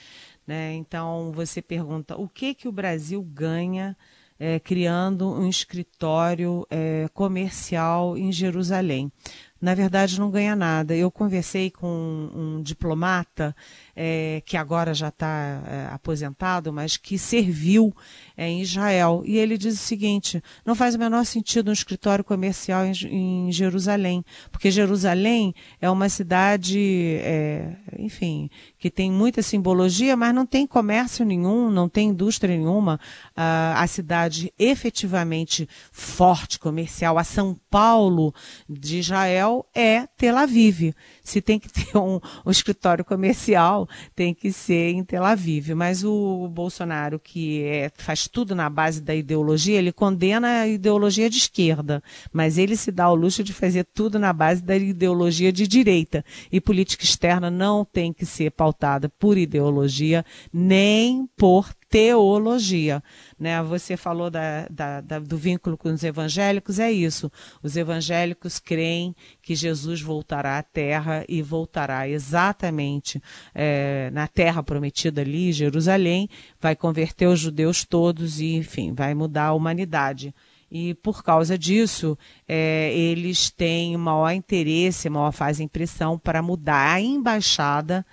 Né? 0.47 0.75
Então, 0.75 1.33
você 1.33 1.61
pergunta 1.63 2.17
o 2.17 2.29
que, 2.29 2.55
que 2.55 2.69
o 2.69 2.73
Brasil 2.73 3.23
ganha 3.23 3.97
é, 4.39 4.59
criando 4.59 5.31
um 5.31 5.49
escritório 5.49 6.67
é, 6.71 7.09
comercial 7.13 8.17
em 8.17 8.33
Jerusalém 8.33 9.13
na 9.61 9.75
verdade 9.75 10.19
não 10.19 10.31
ganha 10.31 10.57
nada. 10.57 10.97
Eu 10.97 11.11
conversei 11.11 11.71
com 11.71 12.31
um, 12.35 12.63
diplomata 12.63 13.55
é, 13.95 14.43
que 14.47 14.57
agora 14.57 14.95
já 14.95 15.09
está 15.09 15.63
é, 15.67 15.89
aposentado, 15.93 16.73
mas 16.73 16.97
que 16.97 17.19
serviu 17.19 17.95
é, 18.37 18.49
em 18.49 18.63
Israel. 18.63 19.23
E 19.27 19.37
ele 19.37 19.59
diz 19.59 19.75
o 19.75 19.85
seguinte: 19.85 20.43
não 20.65 20.75
faz 20.75 20.95
o 20.95 20.99
menor 20.99 21.25
sentido 21.25 21.69
um 21.69 21.73
escritório 21.73 22.25
comercial 22.25 22.85
em, 22.87 22.93
em 23.11 23.53
Jerusalém, 23.53 24.25
porque 24.51 24.71
Jerusalém 24.71 25.55
é 25.81 25.91
uma 25.91 26.09
cidade, 26.09 27.19
é, 27.21 27.77
enfim, 27.99 28.49
que 28.79 28.91
tem 28.91 29.11
muita 29.11 29.43
simbologia, 29.43 30.17
mas 30.17 30.35
não 30.35 30.47
tem 30.47 30.67
comércio 30.67 31.25
nenhum, 31.25 31.71
não 31.71 31.89
tem 31.89 32.09
indústria 32.09 32.57
nenhuma. 32.57 32.99
a 33.37 33.87
cidade 33.87 34.53
efetivamente 34.59 35.69
forte 35.93 36.59
comercial, 36.59 37.19
a 37.19 37.25
São 37.25 37.57
Paulo 37.71 38.35
de 38.69 38.99
Israel, 38.99 39.50
é 39.75 40.07
Tel 40.17 40.37
Aviv. 40.37 40.95
Se 41.31 41.41
tem 41.41 41.61
que 41.61 41.69
ter 41.73 41.97
um, 41.97 42.19
um 42.45 42.51
escritório 42.51 43.05
comercial, 43.05 43.89
tem 44.17 44.35
que 44.35 44.51
ser 44.51 44.91
em 44.91 45.05
Tel 45.05 45.25
Aviv. 45.25 45.75
Mas 45.75 46.03
o 46.03 46.49
Bolsonaro, 46.49 47.21
que 47.21 47.63
é, 47.63 47.89
faz 47.97 48.27
tudo 48.27 48.53
na 48.53 48.69
base 48.69 49.01
da 49.01 49.15
ideologia, 49.15 49.79
ele 49.79 49.93
condena 49.93 50.63
a 50.63 50.67
ideologia 50.67 51.31
de 51.31 51.37
esquerda, 51.37 52.03
mas 52.33 52.59
ele 52.59 52.77
se 52.77 52.91
dá 52.91 53.09
o 53.09 53.15
luxo 53.15 53.45
de 53.45 53.53
fazer 53.53 53.85
tudo 53.95 54.19
na 54.19 54.33
base 54.33 54.61
da 54.61 54.77
ideologia 54.77 55.53
de 55.53 55.69
direita. 55.69 56.25
E 56.51 56.61
política 56.61 57.05
externa 57.05 57.49
não 57.49 57.85
tem 57.85 58.13
que 58.13 58.27
ser 58.27 58.51
pautada 58.51 59.09
por 59.09 59.39
ideologia, 59.39 60.25
nem 60.53 61.29
por 61.37 61.73
teologia. 61.91 63.03
Né? 63.39 63.61
Você 63.65 63.97
falou 63.97 64.31
da, 64.31 64.67
da, 64.71 65.01
da, 65.01 65.19
do 65.19 65.37
vínculo 65.37 65.77
com 65.77 65.93
os 65.93 66.05
evangélicos, 66.05 66.79
é 66.79 66.91
isso. 66.91 67.31
Os 67.63 67.77
evangélicos 67.77 68.61
creem 68.61 69.15
que 69.43 69.57
Jesus 69.57 70.01
voltará 70.01 70.59
à 70.59 70.63
terra 70.63 71.20
e 71.29 71.43
voltará 71.43 72.09
exatamente 72.09 73.23
é, 73.55 74.11
na 74.13 74.27
terra 74.27 74.63
prometida 74.63 75.21
ali, 75.21 75.53
Jerusalém, 75.53 76.29
vai 76.61 76.75
converter 76.75 77.27
os 77.27 77.41
judeus 77.41 77.85
todos 77.85 78.41
e, 78.41 78.55
enfim, 78.55 78.93
vai 78.93 79.15
mudar 79.15 79.47
a 79.47 79.53
humanidade. 79.53 80.35
E 80.71 80.95
por 80.95 81.25
causa 81.25 81.59
disso, 81.59 82.17
é, 82.49 82.93
eles 82.95 83.51
têm 83.51 83.97
maior 83.97 84.31
interesse, 84.31 85.11
maior 85.11 85.33
fazem 85.33 85.67
pressão 85.67 86.17
para 86.17 86.41
mudar 86.41 86.95
a 86.95 87.01
embaixada 87.01 88.07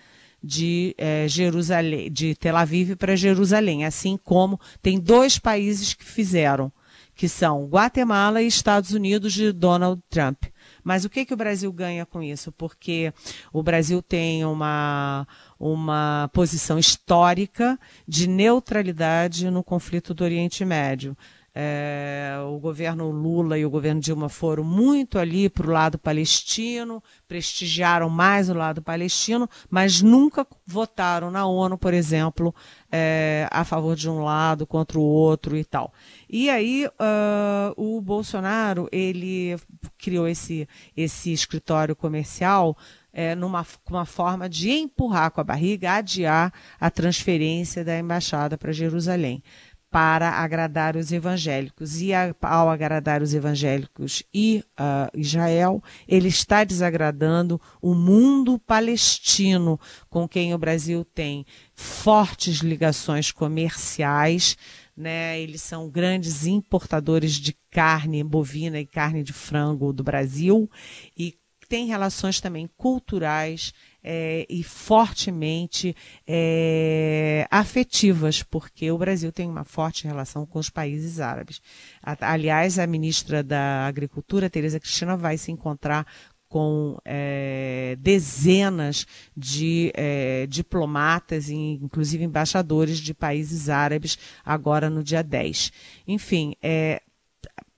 de 0.43 0.95
é, 0.97 1.27
Jerusalém, 1.27 2.11
de 2.11 2.33
Tel 2.35 2.55
Aviv 2.55 2.95
para 2.95 3.15
Jerusalém, 3.15 3.85
assim 3.85 4.17
como 4.17 4.59
tem 4.81 4.99
dois 4.99 5.37
países 5.37 5.93
que 5.93 6.03
fizeram, 6.03 6.71
que 7.13 7.27
são 7.27 7.65
Guatemala 7.65 8.41
e 8.41 8.47
Estados 8.47 8.91
Unidos 8.91 9.33
de 9.33 9.51
Donald 9.51 10.01
Trump. 10.09 10.45
Mas 10.87 11.03
o 11.03 11.09
que, 11.09 11.25
que 11.25 11.33
o 11.33 11.37
Brasil 11.37 11.69
ganha 11.73 12.05
com 12.05 12.23
isso? 12.23 12.49
Porque 12.49 13.13
o 13.51 13.61
Brasil 13.61 14.01
tem 14.01 14.45
uma, 14.45 15.27
uma 15.59 16.29
posição 16.31 16.79
histórica 16.79 17.77
de 18.07 18.25
neutralidade 18.25 19.51
no 19.51 19.61
conflito 19.61 20.13
do 20.13 20.23
Oriente 20.23 20.63
Médio. 20.63 21.17
É, 21.59 22.37
o 22.47 22.59
governo 22.59 23.09
Lula 23.09 23.57
e 23.57 23.65
o 23.65 23.69
governo 23.71 23.99
Dilma 23.99 24.29
foram 24.29 24.63
muito 24.63 25.17
ali 25.17 25.49
para 25.49 25.65
o 25.65 25.71
lado 25.71 25.97
palestino, 25.97 27.01
prestigiaram 27.27 28.11
mais 28.11 28.47
o 28.47 28.53
lado 28.53 28.79
palestino, 28.79 29.49
mas 29.67 29.99
nunca 29.99 30.45
votaram 30.67 31.31
na 31.31 31.47
ONU, 31.47 31.75
por 31.75 31.95
exemplo, 31.95 32.53
é, 32.91 33.47
a 33.49 33.63
favor 33.63 33.95
de 33.95 34.07
um 34.07 34.23
lado 34.23 34.67
contra 34.67 34.99
o 34.99 35.01
outro 35.01 35.57
e 35.57 35.65
tal. 35.65 35.91
E 36.29 36.47
aí 36.47 36.85
uh, 36.85 37.73
o 37.75 37.99
Bolsonaro 38.01 38.87
ele 38.91 39.57
criou 39.97 40.27
esse, 40.27 40.69
esse 40.95 41.33
escritório 41.33 41.95
comercial 41.95 42.77
é, 43.11 43.33
numa 43.33 43.65
uma 43.89 44.05
forma 44.05 44.47
de 44.47 44.69
empurrar 44.69 45.31
com 45.31 45.41
a 45.41 45.43
barriga, 45.43 45.93
adiar 45.93 46.53
a 46.79 46.91
transferência 46.91 47.83
da 47.83 47.97
embaixada 47.97 48.59
para 48.59 48.71
Jerusalém 48.71 49.41
para 49.89 50.29
agradar 50.29 50.95
os 50.95 51.11
evangélicos. 51.11 52.01
E 52.01 52.11
ao 52.13 52.69
agradar 52.69 53.21
os 53.21 53.33
evangélicos 53.33 54.23
e 54.33 54.63
uh, 54.79 55.17
Israel, 55.17 55.81
ele 56.07 56.27
está 56.27 56.63
desagradando 56.63 57.59
o 57.81 57.93
mundo 57.93 58.59
palestino, 58.59 59.79
com 60.09 60.27
quem 60.27 60.53
o 60.53 60.57
Brasil 60.57 61.05
tem 61.05 61.45
fortes 61.73 62.57
ligações 62.59 63.31
comerciais. 63.31 64.57
Né, 64.95 65.39
eles 65.39 65.61
são 65.61 65.87
grandes 65.87 66.47
importadores 66.47 67.33
de 67.33 67.55
carne 67.69 68.23
bovina 68.23 68.79
e 68.79 68.85
carne 68.85 69.21
de 69.21 69.31
frango 69.31 69.93
do 69.93 70.03
Brasil 70.03 70.67
e 71.15 71.37
tem 71.69 71.85
relações 71.85 72.39
também 72.39 72.67
culturais 72.77 73.73
é, 74.09 74.45
e 74.49 74.63
fortemente 74.63 75.93
é, 76.25 77.45
afetivas, 77.51 78.41
porque 78.41 78.89
o 78.89 78.97
Brasil 78.97 79.33
tem 79.33 79.49
uma 79.49 79.65
forte 79.65 80.07
relação 80.07 80.45
com 80.45 80.59
os 80.59 80.69
países 80.69 81.19
árabes. 81.19 81.61
Aliás, 82.01 82.79
a 82.79 82.87
ministra 82.87 83.43
da 83.43 83.85
Agricultura, 83.85 84.49
Tereza 84.49 84.79
Cristina, 84.79 85.17
vai 85.17 85.37
se 85.37 85.51
encontrar 85.51 86.07
com 86.47 86.97
é, 87.03 87.97
dezenas 87.99 89.05
de 89.35 89.91
é, 89.93 90.47
diplomatas, 90.47 91.49
inclusive 91.49 92.23
embaixadores 92.23 92.99
de 92.99 93.13
países 93.13 93.67
árabes, 93.67 94.17
agora 94.45 94.89
no 94.89 95.03
dia 95.03 95.21
10. 95.21 95.73
Enfim, 96.07 96.55
é, 96.63 97.01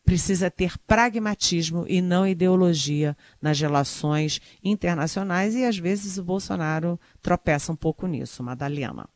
precisa 0.10 0.50
ter 0.50 0.76
pragmatismo 0.88 1.86
e 1.88 2.02
não 2.02 2.26
ideologia 2.26 3.15
nas 3.39 3.60
relações 3.60 4.41
internacionais 4.63 5.54
e 5.54 5.63
às 5.63 5.78
vezes 5.78 6.17
o 6.17 6.24
Bolsonaro 6.24 7.00
tropeça 7.22 7.72
um 7.72 7.76
pouco 7.76 8.08
nisso, 8.08 8.41
Madalena. 8.41 9.08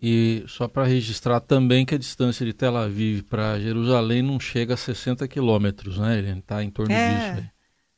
E 0.00 0.44
só 0.46 0.68
para 0.68 0.84
registrar 0.84 1.40
também 1.40 1.86
que 1.86 1.94
a 1.94 1.98
distância 1.98 2.44
de 2.44 2.52
Tel 2.52 2.76
Aviv 2.76 3.22
para 3.22 3.58
Jerusalém 3.58 4.20
não 4.20 4.38
chega 4.38 4.74
a 4.74 4.76
60 4.76 5.26
quilômetros, 5.26 5.96
né? 5.96 6.18
Ele 6.18 6.38
está 6.38 6.62
em 6.62 6.70
torno 6.70 6.92
é, 6.92 7.14
disso. 7.14 7.40
Né? 7.40 7.50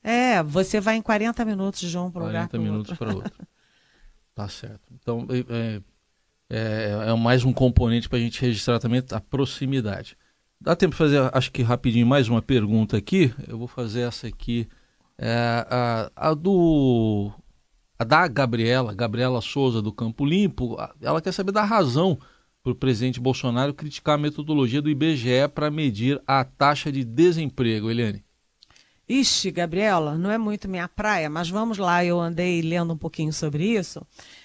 É, 0.04 0.42
você 0.44 0.80
vai 0.80 0.94
em 0.94 1.02
40 1.02 1.44
minutos 1.44 1.80
de 1.80 1.98
um 1.98 2.08
para 2.08 2.22
um 2.22 2.26
lugar 2.26 2.48
40 2.48 2.58
minutos 2.58 2.96
para 2.96 3.14
outro. 3.14 3.32
tá 4.32 4.48
certo. 4.48 4.92
Então, 4.92 5.26
é, 5.28 5.82
é, 6.48 7.10
é 7.10 7.14
mais 7.16 7.44
um 7.44 7.52
componente 7.52 8.08
para 8.08 8.18
a 8.18 8.20
gente 8.22 8.40
registrar 8.40 8.78
também 8.78 9.02
a 9.10 9.20
proximidade. 9.20 10.16
Dá 10.62 10.76
tempo 10.76 10.92
de 10.92 10.96
fazer, 10.96 11.28
acho 11.32 11.50
que 11.50 11.60
rapidinho, 11.60 12.06
mais 12.06 12.28
uma 12.28 12.40
pergunta 12.40 12.96
aqui. 12.96 13.34
Eu 13.48 13.58
vou 13.58 13.66
fazer 13.66 14.02
essa 14.02 14.28
aqui. 14.28 14.68
É, 15.18 15.66
a, 15.68 16.12
a, 16.14 16.34
do. 16.34 17.32
A 17.98 18.04
da 18.04 18.28
Gabriela, 18.28 18.94
Gabriela 18.94 19.40
Souza, 19.40 19.82
do 19.82 19.92
Campo 19.92 20.24
Limpo, 20.24 20.76
ela 21.00 21.20
quer 21.20 21.32
saber 21.32 21.50
da 21.50 21.64
razão 21.64 22.16
para 22.62 22.70
o 22.70 22.76
presidente 22.76 23.18
Bolsonaro 23.18 23.74
criticar 23.74 24.14
a 24.14 24.18
metodologia 24.18 24.80
do 24.80 24.88
IBGE 24.88 25.48
para 25.52 25.68
medir 25.68 26.22
a 26.24 26.44
taxa 26.44 26.92
de 26.92 27.02
desemprego, 27.02 27.90
Eliane. 27.90 28.24
Ixi, 29.08 29.50
Gabriela, 29.50 30.16
não 30.16 30.30
é 30.30 30.38
muito 30.38 30.68
minha 30.68 30.86
praia, 30.86 31.28
mas 31.28 31.50
vamos 31.50 31.76
lá, 31.76 32.04
eu 32.04 32.20
andei 32.20 32.62
lendo 32.62 32.94
um 32.94 32.96
pouquinho 32.96 33.32
sobre 33.32 33.66
isso. 33.66 34.00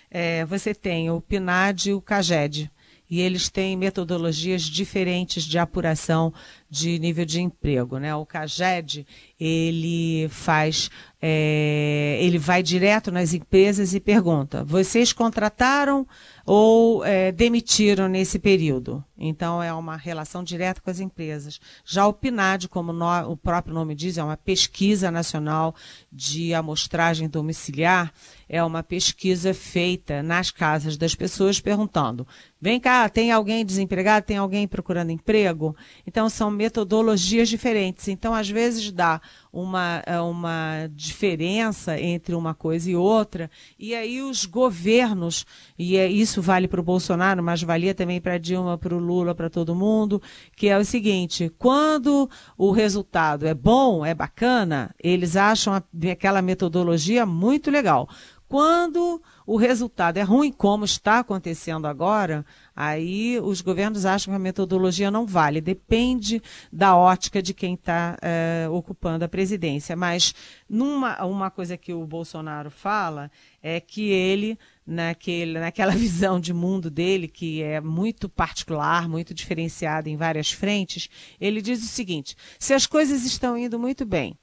É, 0.09 0.43
você 0.45 0.73
tem 0.73 1.11
o 1.11 1.21
PNAD 1.21 1.91
e 1.91 1.93
o 1.93 2.01
CAGED, 2.01 2.71
e 3.09 3.21
eles 3.21 3.49
têm 3.49 3.77
metodologias 3.77 4.63
diferentes 4.63 5.43
de 5.43 5.57
apuração 5.57 6.33
de 6.69 6.99
nível 6.99 7.25
de 7.25 7.41
emprego. 7.41 7.97
Né? 7.97 8.13
O 8.13 8.25
CAGED, 8.25 9.07
ele 9.39 10.27
faz, 10.29 10.89
é, 11.21 12.17
ele 12.21 12.37
vai 12.37 12.61
direto 12.61 13.11
nas 13.11 13.33
empresas 13.33 13.93
e 13.93 13.99
pergunta, 13.99 14.63
vocês 14.63 15.13
contrataram 15.13 16.05
ou 16.49 17.03
é, 17.03 17.29
demitiram 17.29 18.07
nesse 18.07 18.39
período. 18.39 19.03
Então, 19.17 19.61
é 19.61 19.73
uma 19.73 19.97
relação 19.97 20.41
direta 20.41 20.79
com 20.79 20.89
as 20.89 21.01
empresas. 21.01 21.59
Já 21.83 22.07
o 22.07 22.13
PNAD, 22.13 22.69
como 22.69 22.93
no, 22.93 23.31
o 23.31 23.35
próprio 23.35 23.73
nome 23.73 23.93
diz, 23.93 24.17
é 24.17 24.23
uma 24.23 24.37
pesquisa 24.37 25.11
nacional 25.11 25.75
de 26.09 26.53
amostragem 26.53 27.27
domiciliar, 27.27 28.13
é 28.47 28.63
uma 28.63 28.81
pesquisa 28.81 29.53
feita 29.53 30.23
nas 30.23 30.49
casas 30.49 30.95
das 30.95 31.13
pessoas 31.13 31.59
perguntando: 31.59 32.25
vem 32.61 32.79
cá, 32.79 33.09
tem 33.09 33.29
alguém 33.29 33.65
desempregado? 33.65 34.25
Tem 34.25 34.37
alguém 34.37 34.69
procurando 34.69 35.11
emprego? 35.11 35.75
Então, 36.05 36.29
são 36.29 36.49
metodologias 36.49 37.49
diferentes. 37.49 38.07
Então, 38.07 38.33
às 38.33 38.49
vezes, 38.49 38.89
dá 38.89 39.19
uma, 39.51 40.01
é, 40.05 40.19
uma 40.19 40.87
diferença 40.91 41.99
entre 41.99 42.35
uma 42.35 42.53
coisa 42.53 42.89
e 42.89 42.95
outra, 42.95 43.49
e 43.77 43.95
aí 43.95 44.21
os 44.21 44.45
governos, 44.45 45.45
e 45.77 45.97
é, 45.97 46.07
isso 46.07 46.41
vale 46.41 46.67
para 46.67 46.79
o 46.79 46.83
Bolsonaro, 46.83 47.43
mas 47.43 47.61
valia 47.61 47.93
também 47.93 48.21
para 48.21 48.37
Dilma, 48.37 48.77
para 48.77 48.95
o 48.95 48.99
Lula, 48.99 49.33
para 49.33 49.49
todo 49.49 49.75
mundo, 49.75 50.21
que 50.55 50.67
é 50.67 50.77
o 50.77 50.85
seguinte: 50.85 51.51
quando 51.57 52.29
o 52.57 52.71
resultado 52.71 53.47
é 53.47 53.53
bom, 53.53 54.05
é 54.05 54.13
bacana, 54.13 54.93
eles 55.01 55.35
acham 55.35 55.73
aquela 56.11 56.41
metodologia 56.41 57.25
muito 57.25 57.71
legal. 57.71 58.07
Quando 58.47 59.21
o 59.45 59.57
resultado 59.57 60.17
é 60.17 60.23
ruim, 60.23 60.53
como 60.53 60.85
está 60.85 61.19
acontecendo 61.19 61.85
agora, 61.85 62.45
aí 62.73 63.37
os 63.41 63.59
governos 63.59 64.05
acham 64.05 64.31
que 64.31 64.35
a 64.35 64.39
metodologia 64.39 65.11
não 65.11 65.25
vale. 65.25 65.59
Depende 65.59 66.41
da 66.71 66.95
ótica 66.95 67.41
de 67.41 67.53
quem 67.53 67.73
está 67.73 68.17
é, 68.21 68.65
ocupando 68.71 69.25
a 69.25 69.27
presidência. 69.27 69.97
Mas 69.97 70.33
numa, 70.69 71.25
uma 71.25 71.51
coisa 71.51 71.75
que 71.75 71.91
o 71.91 72.05
Bolsonaro 72.05 72.71
fala 72.71 73.29
é 73.61 73.81
que 73.81 74.09
ele, 74.11 74.57
naquele, 74.85 75.59
naquela 75.59 75.91
visão 75.95 76.39
de 76.39 76.53
mundo 76.53 76.89
dele, 76.89 77.27
que 77.27 77.61
é 77.61 77.81
muito 77.81 78.29
particular, 78.29 79.09
muito 79.09 79.33
diferenciada 79.33 80.09
em 80.09 80.15
várias 80.15 80.51
frentes, 80.51 81.09
ele 81.37 81.61
diz 81.61 81.83
o 81.83 81.87
seguinte: 81.87 82.33
se 82.57 82.73
as 82.73 82.87
coisas 82.87 83.25
estão 83.25 83.57
indo 83.57 83.77
muito 83.77 84.05
bem, 84.05 84.37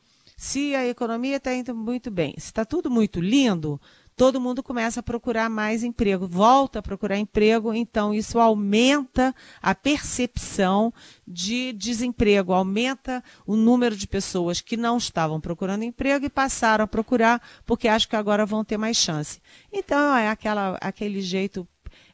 se 0.44 0.74
a 0.74 0.86
economia 0.86 1.38
está 1.38 1.54
indo 1.54 1.74
muito 1.74 2.10
bem, 2.10 2.34
se 2.36 2.48
está 2.48 2.66
tudo 2.66 2.90
muito 2.90 3.18
lindo, 3.18 3.80
todo 4.14 4.38
mundo 4.38 4.62
começa 4.62 5.00
a 5.00 5.02
procurar 5.02 5.48
mais 5.48 5.82
emprego, 5.82 6.28
volta 6.28 6.80
a 6.80 6.82
procurar 6.82 7.16
emprego, 7.16 7.72
então 7.72 8.12
isso 8.12 8.38
aumenta 8.38 9.34
a 9.62 9.74
percepção 9.74 10.92
de 11.26 11.72
desemprego, 11.72 12.52
aumenta 12.52 13.24
o 13.46 13.56
número 13.56 13.96
de 13.96 14.06
pessoas 14.06 14.60
que 14.60 14.76
não 14.76 14.98
estavam 14.98 15.40
procurando 15.40 15.82
emprego 15.82 16.26
e 16.26 16.30
passaram 16.30 16.84
a 16.84 16.88
procurar 16.88 17.40
porque 17.64 17.88
acham 17.88 18.10
que 18.10 18.16
agora 18.16 18.44
vão 18.44 18.62
ter 18.62 18.76
mais 18.76 18.98
chance. 18.98 19.40
Então 19.72 20.14
é 20.14 20.28
aquela, 20.28 20.76
aquele 20.78 21.22
jeito, 21.22 21.66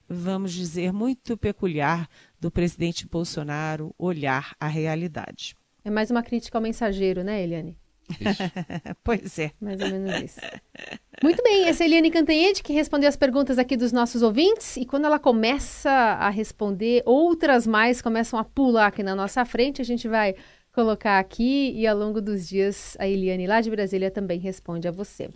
vamos 0.08 0.52
dizer, 0.52 0.92
muito 0.92 1.36
peculiar 1.36 2.08
do 2.38 2.48
presidente 2.48 3.08
Bolsonaro 3.08 3.92
olhar 3.98 4.54
a 4.60 4.68
realidade. 4.68 5.56
É 5.84 5.90
mais 5.90 6.12
uma 6.12 6.22
crítica 6.22 6.56
ao 6.56 6.62
mensageiro, 6.62 7.24
né, 7.24 7.42
Eliane? 7.42 7.79
pois 9.04 9.38
é. 9.38 9.52
Mais 9.60 9.80
ou 9.80 9.88
menos 9.88 10.22
isso. 10.22 10.40
Muito 11.22 11.42
bem, 11.42 11.66
essa 11.66 11.82
é 11.82 11.84
a 11.84 11.86
Eliane 11.86 12.10
Cantanhede 12.10 12.62
que 12.62 12.72
respondeu 12.72 13.08
as 13.08 13.16
perguntas 13.16 13.58
aqui 13.58 13.76
dos 13.76 13.92
nossos 13.92 14.22
ouvintes. 14.22 14.76
E 14.76 14.86
quando 14.86 15.04
ela 15.04 15.18
começa 15.18 15.90
a 15.90 16.30
responder, 16.30 17.02
outras 17.04 17.66
mais 17.66 18.00
começam 18.00 18.38
a 18.38 18.44
pular 18.44 18.86
aqui 18.86 19.02
na 19.02 19.14
nossa 19.14 19.44
frente. 19.44 19.82
A 19.82 19.84
gente 19.84 20.08
vai 20.08 20.34
colocar 20.72 21.18
aqui 21.18 21.72
e 21.72 21.86
ao 21.86 21.96
longo 21.96 22.20
dos 22.20 22.48
dias 22.48 22.96
a 22.98 23.06
Eliane 23.06 23.46
lá 23.46 23.60
de 23.60 23.70
Brasília 23.70 24.10
também 24.10 24.38
responde 24.38 24.88
a 24.88 24.90
você. 24.90 25.28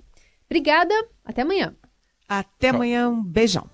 Obrigada, 0.47 0.95
até 1.25 1.43
amanhã. 1.43 1.75
Até 2.29 2.71
amanhã, 2.71 3.11
um 3.11 3.23
beijão. 3.23 3.69